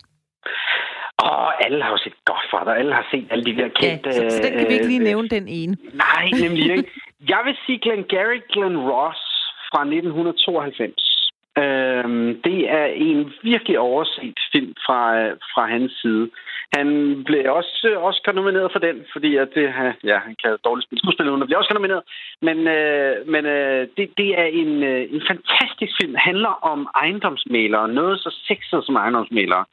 [1.27, 4.09] Og alle har jo set Godfather, alle har set alle de der kendte...
[4.09, 5.77] Ja, så, så den kan vi ikke lige øh, nævne, den ene.
[5.93, 6.91] Nej, nemlig ikke.
[7.33, 9.21] Jeg vil sige Glenn Gary, Glenn Ross
[9.69, 11.09] fra 1992.
[11.57, 15.01] Øhm, det er en virkelig overset film fra,
[15.53, 16.29] fra hans side.
[16.77, 16.87] Han
[17.23, 19.65] blev også Oscar nomineret for den, fordi at det,
[20.03, 22.03] ja, han kan dårligt spille skuespil, men bliver også nomineret.
[22.41, 26.11] Men, øh, men øh, det, det er en, øh, en fantastisk film.
[26.11, 27.87] Det handler om ejendomsmalere.
[27.87, 29.65] Noget så sexet som ejendomsmalere.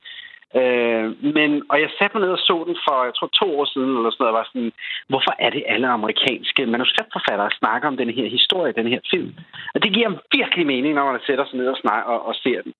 [0.61, 1.05] Øh,
[1.37, 3.91] men, og jeg satte mig ned og så den for, jeg tror, to år siden,
[3.97, 4.73] eller sådan noget, og var sådan,
[5.11, 9.31] hvorfor er det alle amerikanske manuskriptforfattere snakker om den her historie, den her film?
[9.75, 12.63] Og det giver virkelig mening, når man sætter sig ned og, snakker og, og ser
[12.63, 12.73] den.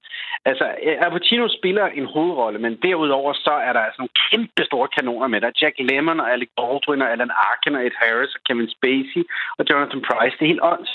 [0.45, 0.65] Altså,
[1.05, 5.29] Al Pacino spiller en hovedrolle, men derudover så er der altså nogle kæmpe store kanoner
[5.29, 5.41] med.
[5.41, 9.23] Der Jack Lemmon og Alec Baldwin og Alan Arkin og Ed Harris og Kevin Spacey
[9.59, 10.37] og Jonathan Price.
[10.39, 10.93] Det er helt ånds.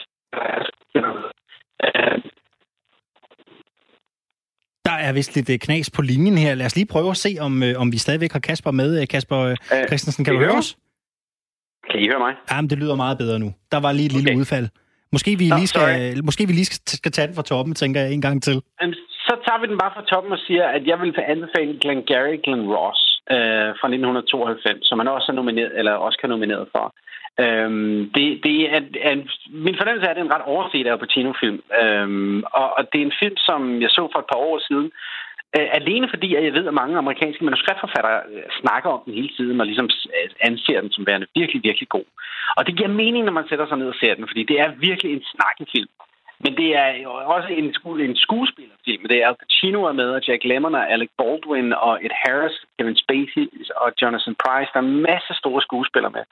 [4.91, 6.55] Der er vist lidt øh, knas på linjen her.
[6.55, 9.01] Lad os lige prøve at se, om, øh, om vi stadigvæk har Kasper med.
[9.01, 9.55] Øh, Kasper øh,
[9.89, 10.77] Christensen, kan du høre os?
[11.91, 12.33] Kan I høre mig?
[12.51, 13.49] Jamen, det lyder meget bedre nu.
[13.71, 14.23] Der var lige et okay.
[14.23, 14.67] lille udfald.
[15.11, 18.01] Måske vi, Nå, lige skal, måske vi lige skal, skal tage den fra toppen, tænker
[18.01, 18.55] jeg en gang til.
[19.27, 22.35] Så tager vi den bare fra toppen og siger, at jeg vil anbefale Glenn Gary
[22.43, 26.85] Glenn Ross øh, fra 1992, som man også er nomineret, eller også kan nomineret for.
[27.43, 29.15] Øhm, det, det er, er,
[29.65, 31.59] min fornemmelse er, at det er en ret overset af Pacino-film.
[31.81, 34.91] Øhm, og, og det er en film, som jeg så for et par år siden,
[35.57, 39.31] øh, alene fordi at jeg ved, at mange amerikanske manuskriptforfattere øh, snakker om den hele
[39.37, 42.07] tiden og ligesom øh, anser den som værende virkelig, virkelig god.
[42.57, 44.79] Og det giver mening, når man sætter sig ned og ser den, fordi det er
[44.87, 45.91] virkelig en snakkefilm.
[46.43, 47.67] Men det er også en,
[48.09, 49.03] en skuespillerfilm.
[49.09, 52.57] Det er Al Pacino er med, og Jack Lemmon og Alec Baldwin og Ed Harris,
[52.77, 54.69] Kevin Spacey og Jonathan Price.
[54.73, 56.25] Der er en masse store skuespillere med.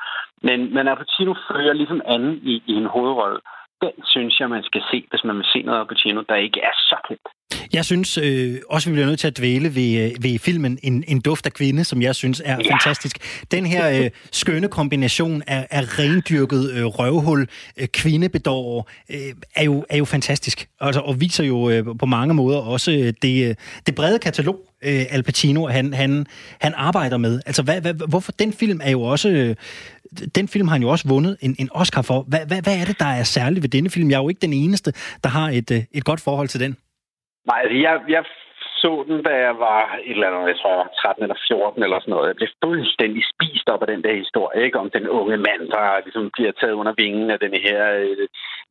[0.47, 3.39] Men, men Al Pacino fører ligesom anden i, i en hovedrolle.
[3.81, 6.59] Den synes jeg, man skal se, hvis man vil se noget af Pacino, der ikke
[6.61, 7.27] er så kendt.
[7.73, 11.03] Jeg synes øh, også, vi bliver nødt til at dvæle ved, øh, ved filmen en,
[11.07, 12.73] en duft af kvinde, som jeg synes er ja.
[12.73, 13.17] fantastisk.
[13.51, 17.47] Den her øh, skønne kombination af, af rendyrket øh, røvhul,
[17.77, 19.19] øh, kvindebedår, øh,
[19.55, 20.67] er, jo, er jo fantastisk.
[20.81, 24.59] Altså, og viser jo øh, på mange måder også øh, det, øh, det brede katalog,
[24.83, 26.25] øh, Al Pacino han, han,
[26.61, 27.41] han arbejder med.
[27.45, 29.29] Altså, hvad, hvad, hvorfor den film er jo også...
[29.29, 29.55] Øh,
[30.35, 32.25] den film har han jo også vundet en, en Oscar for.
[32.27, 34.09] Hvad, hvad, hvad er det, der er særligt ved denne film?
[34.09, 34.93] Jeg er jo ikke den eneste,
[35.23, 36.75] der har et, øh, et godt forhold til den.
[37.49, 38.23] Nej, altså jeg, jeg
[38.83, 41.83] så den, da jeg var et eller andet, jeg tror, jeg var 13 eller 14
[41.83, 42.27] eller sådan noget.
[42.27, 44.79] Jeg blev fuldstændig spist op af den der historie, ikke?
[44.79, 48.27] Om den unge mand, der ligesom bliver taget under vingen af den her øh,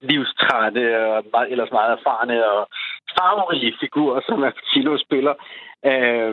[0.09, 2.63] livstrætte og meget, ellers meget erfarne og
[3.17, 5.35] farverige figur, som er Pacino spiller.
[5.91, 6.33] Øh,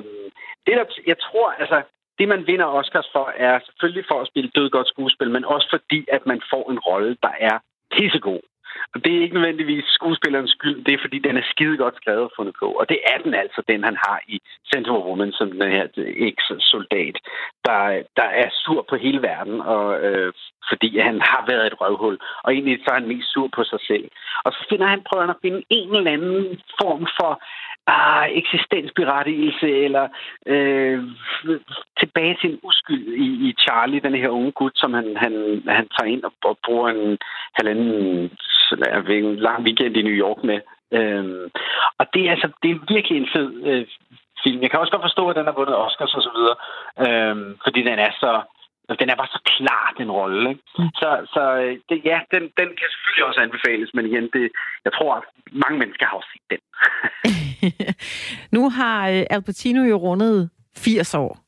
[0.66, 1.78] det der, jeg tror, altså,
[2.20, 5.68] det man vinder Oscars for, er selvfølgelig for at spille død godt skuespil, men også
[5.76, 7.58] fordi, at man får en rolle, der er
[7.92, 8.42] pissegod.
[8.94, 12.24] Og det er ikke nødvendigvis skuespillerens skyld, det er fordi, den er skide godt skrevet
[12.24, 12.68] og fundet på.
[12.80, 14.42] Og det er den altså, den han har i
[14.74, 17.16] Center of Woman, som den her øh, eks-soldat,
[17.66, 17.80] der,
[18.20, 20.34] der er sur på hele verden, og, øh,
[20.70, 22.18] fordi han har været et røvhul.
[22.44, 24.06] Og egentlig så er han mest sur på sig selv.
[24.46, 27.32] Og så finder han, prøver han at finde en eller anden form for
[27.88, 30.08] ah, eksistensberettigelse, eller
[30.46, 31.04] øh,
[32.00, 35.34] tilbage til en uskyld i, i Charlie, den her unge gut, som han, han,
[35.68, 37.18] han tager ind og, og bruger en
[37.54, 38.32] halvanden
[39.10, 40.60] en lang weekend i New York med.
[40.92, 41.50] Øh,
[42.00, 43.86] og det er, altså, det er virkelig en fed øh,
[44.44, 44.62] film.
[44.62, 46.58] Jeg kan også godt forstå, at den har vundet Oscars og så videre,
[47.06, 48.32] øhm, fordi den er så
[49.00, 50.50] den er bare så klar, den rolle.
[50.54, 50.90] Mm.
[51.02, 54.46] Så, så øh, det, ja, den, den kan selvfølgelig også anbefales, men igen, det,
[54.86, 56.62] jeg tror, at mange mennesker har også set den.
[58.58, 61.40] nu har øh, Al Pacino jo rundet 80 år.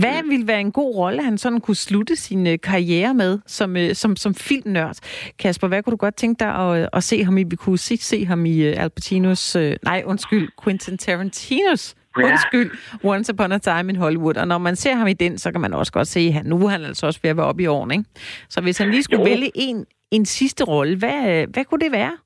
[0.00, 0.30] Hvad mm.
[0.30, 4.16] ville være en god rolle, han sådan kunne slutte sin øh, karriere med som, som,
[4.16, 4.96] som filmnørd?
[5.38, 7.44] Kasper, hvad kunne du godt tænke dig at, at se ham i?
[7.44, 12.70] Vi kunne se, se ham i Al Pacinos, nej undskyld, Quentin Tarantinos Undskyld,
[13.04, 14.36] Once Upon a Time in Hollywood.
[14.36, 16.46] Og når man ser ham i den, så kan man også godt se, at han,
[16.46, 17.94] nu er han altså også ved at være oppe i årene.
[17.94, 18.04] Ikke?
[18.48, 19.30] Så hvis han lige skulle jo.
[19.30, 22.16] vælge en, en sidste rolle, hvad, hvad kunne det være?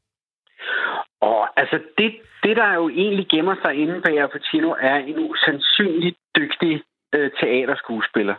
[1.21, 2.13] Og altså, det,
[2.43, 6.83] det der jo egentlig gemmer sig inde Al Pacino, er en usandsynligt dygtig
[7.15, 8.35] øh, teaterskuespiller.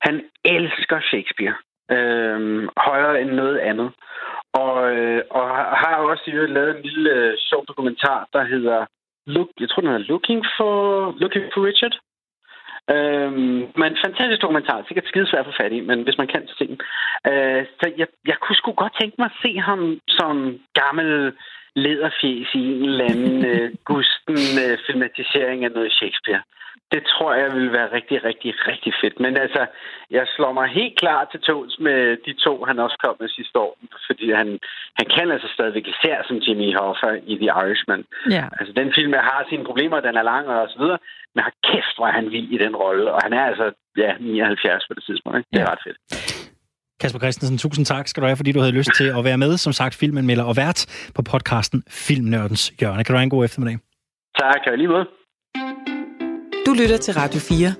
[0.00, 1.56] Han elsker Shakespeare.
[1.90, 3.90] Øh, højere end noget andet.
[4.54, 5.48] Og, øh, og
[5.82, 8.86] har også i lavet en lille øh, sjov dokumentar, der hedder
[9.34, 10.74] Look, jeg tror, den hedder Looking for,
[11.22, 11.96] Looking for Richard.
[12.94, 14.84] Øhm, men fantastisk dokumentar.
[14.88, 16.78] Sikkert skide svært for fat i, men hvis man kan, så se den.
[17.30, 20.34] Øh, så jeg, jeg kunne sgu godt tænke mig at se ham som
[20.80, 21.32] gammel
[21.76, 26.42] lederfjes i en eller anden øh, gusten øh, filmatisering af noget Shakespeare.
[26.92, 29.20] Det tror jeg vil være rigtig, rigtig, rigtig fedt.
[29.20, 29.66] Men altså,
[30.10, 33.58] jeg slår mig helt klar til togs med de to, han også kom med sidste
[33.58, 33.78] år.
[34.06, 34.58] Fordi han,
[34.98, 38.04] han kan altså stadigvæk især som Jimmy Hoffa i The Irishman.
[38.30, 38.44] Ja.
[38.58, 40.98] Altså, den film har sine problemer, den er lang og så videre.
[41.34, 43.12] Men har kæft, hvor han vild i den rolle.
[43.12, 45.38] Og han er altså ja, 79 på det tidspunkt.
[45.38, 45.48] Ikke?
[45.52, 45.72] Det er ja.
[45.72, 46.29] ret fedt.
[47.00, 49.56] Kasper Christensen, tusind tak skal du have, fordi du havde lyst til at være med,
[49.56, 53.04] som sagt, filmanmelder og vært på podcasten Filmnørdens Hjørne.
[53.04, 53.78] Kan du have en god eftermiddag?
[54.38, 55.04] Tak, og lige måde.
[56.66, 57.74] Du lytter til Radio 4.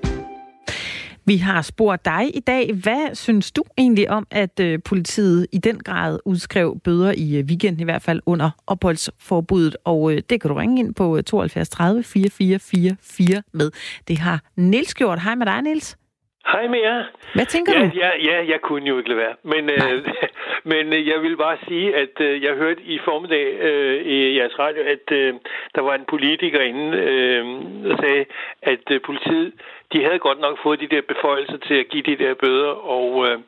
[1.25, 5.57] Vi har spurgt dig i dag, hvad synes du egentlig om, at øh, politiet i
[5.57, 10.41] den grad udskrev bøder i øh, weekenden, i hvert fald under opholdsforbuddet, og øh, det
[10.41, 13.71] kan du ringe ind på 72 30 4444 med.
[14.07, 15.21] Det har Nils gjort.
[15.21, 15.97] Hej med dig, Nils.
[16.45, 17.03] Hej med jer.
[17.33, 17.91] Hvad tænker ja, du?
[17.95, 19.35] Ja, ja, jeg kunne jo ikke lade være.
[19.43, 20.05] Men, øh,
[20.71, 24.59] men øh, jeg vil bare sige, at øh, jeg hørte i formiddag øh, i jeres
[24.59, 25.33] radio, at øh,
[25.75, 27.45] der var en politiker inde, øh,
[27.89, 28.25] der sagde,
[28.61, 29.53] at øh, politiet,
[29.93, 33.27] de havde godt nok fået de der beføjelser til at give de der bøder, og,
[33.27, 33.39] øh,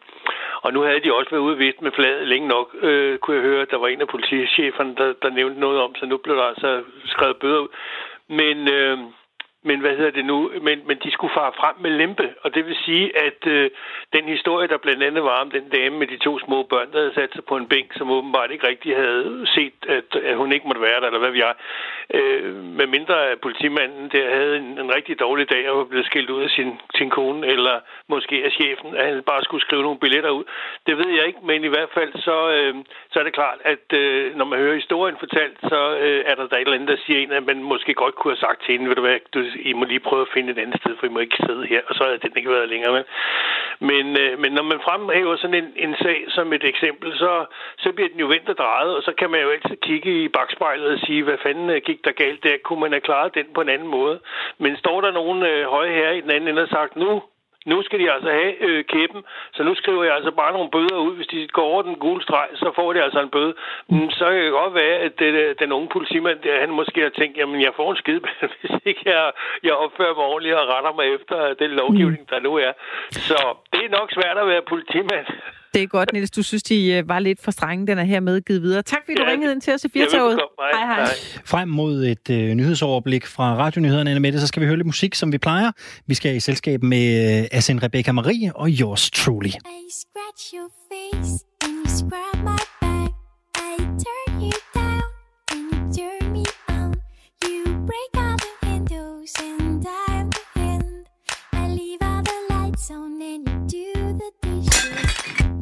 [0.62, 3.46] og nu havde de også været ude vist med fladet længe nok, øh, kunne jeg
[3.46, 6.44] høre, der var en af politicheferne, der, der nævnte noget om, så nu blev der
[6.44, 7.68] altså skrevet bøder ud.
[8.28, 8.68] Men...
[8.68, 8.98] Øh,
[9.64, 10.52] men hvad hedder det nu?
[10.62, 13.70] Men, men de skulle fare frem med lempe, og det vil sige, at øh,
[14.14, 17.00] den historie, der blandt andet var om den dame med de to små børn, der
[17.00, 20.52] havde sat sig på en bænk, som åbenbart ikke rigtig havde set, at, at hun
[20.52, 21.54] ikke måtte være der, eller hvad vi er.
[22.14, 26.06] Øh, med mindre at politimanden der havde en, en rigtig dårlig dag og var blevet
[26.06, 29.84] skilt ud af sin, sin kone, eller måske af chefen, at han bare skulle skrive
[29.84, 30.44] nogle billetter ud.
[30.88, 32.76] Det ved jeg ikke, men i hvert fald så, øh,
[33.12, 36.48] så er det klart, at øh, når man hører historien fortalt, så øh, er der
[36.48, 38.72] der et eller andet, der siger en, at man måske godt kunne have sagt til
[38.72, 41.06] hende, ved du hvad, du, i må lige prøve at finde et andet sted, for
[41.06, 42.94] I må ikke sidde her, og så er den ikke været længere.
[42.94, 43.04] Men,
[43.80, 47.46] men, øh, men når man fremhæver sådan en, en sag som et eksempel, så,
[47.78, 50.28] så bliver den jo vendt og drejet, og så kan man jo altid kigge i
[50.28, 52.58] bagspejlet og sige, hvad fanden øh, gik der galt der?
[52.64, 54.20] Kunne man have klaret den på en anden måde?
[54.58, 57.22] Men står der nogen øh, høje her i den anden ende og sagt, nu
[57.66, 61.00] nu skal de altså have øh, kæppen, så nu skriver jeg altså bare nogle bøder
[61.08, 61.16] ud.
[61.16, 63.54] Hvis de går over den gule streg, så får de altså en bøde.
[63.90, 67.02] Mm, så kan det godt være, at det, øh, den unge politimand, der, han måske
[67.02, 68.20] har tænkt, jamen jeg får en skid,
[68.62, 69.32] hvis ikke jeg,
[69.64, 72.72] jeg opfører mig ordentligt og retter mig efter øh, den lovgivning, der nu er.
[73.12, 73.38] Så
[73.74, 75.28] det er nok svært at være politimand.
[75.74, 76.32] Det er godt, Niels.
[76.32, 77.88] Du synes, de øh, var lidt for strenge.
[77.88, 78.82] Den er her medgivet videre.
[78.82, 80.40] Tak, fordi du ja, ringede ind til os i Firtoget.
[80.74, 81.10] Hej, hej.
[81.46, 85.16] Frem mod et øh, nyhedsoverblik fra Radionyhederne, Anna Mette, så skal vi høre lidt musik,
[85.16, 85.72] som vi plejer.
[86.08, 89.48] Vi skal i selskab med øh, Asen Rebecca Marie og yours truly.
[89.48, 89.52] I
[90.02, 93.12] scratch your face and you scrub my back.
[93.56, 95.04] I turn you down
[95.52, 96.94] and you turn me on.
[97.44, 98.33] You break up.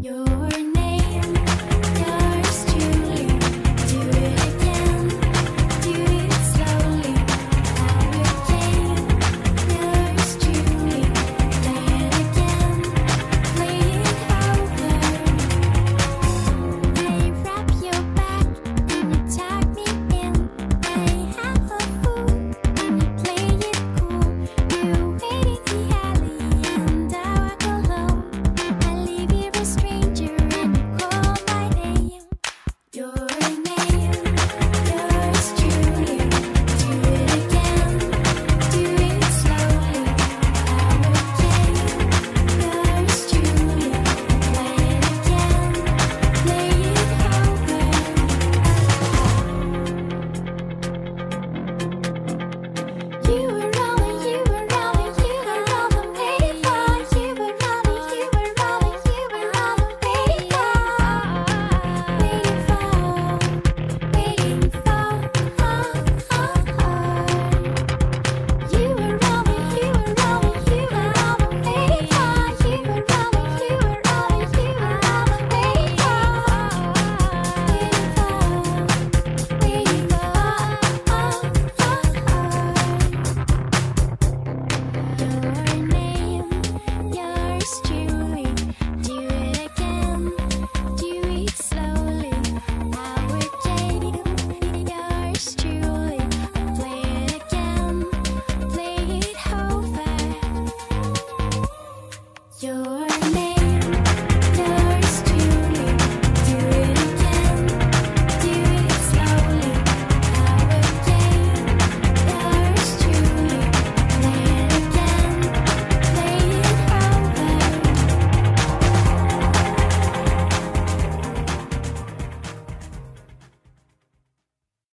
[0.03, 0.70] You're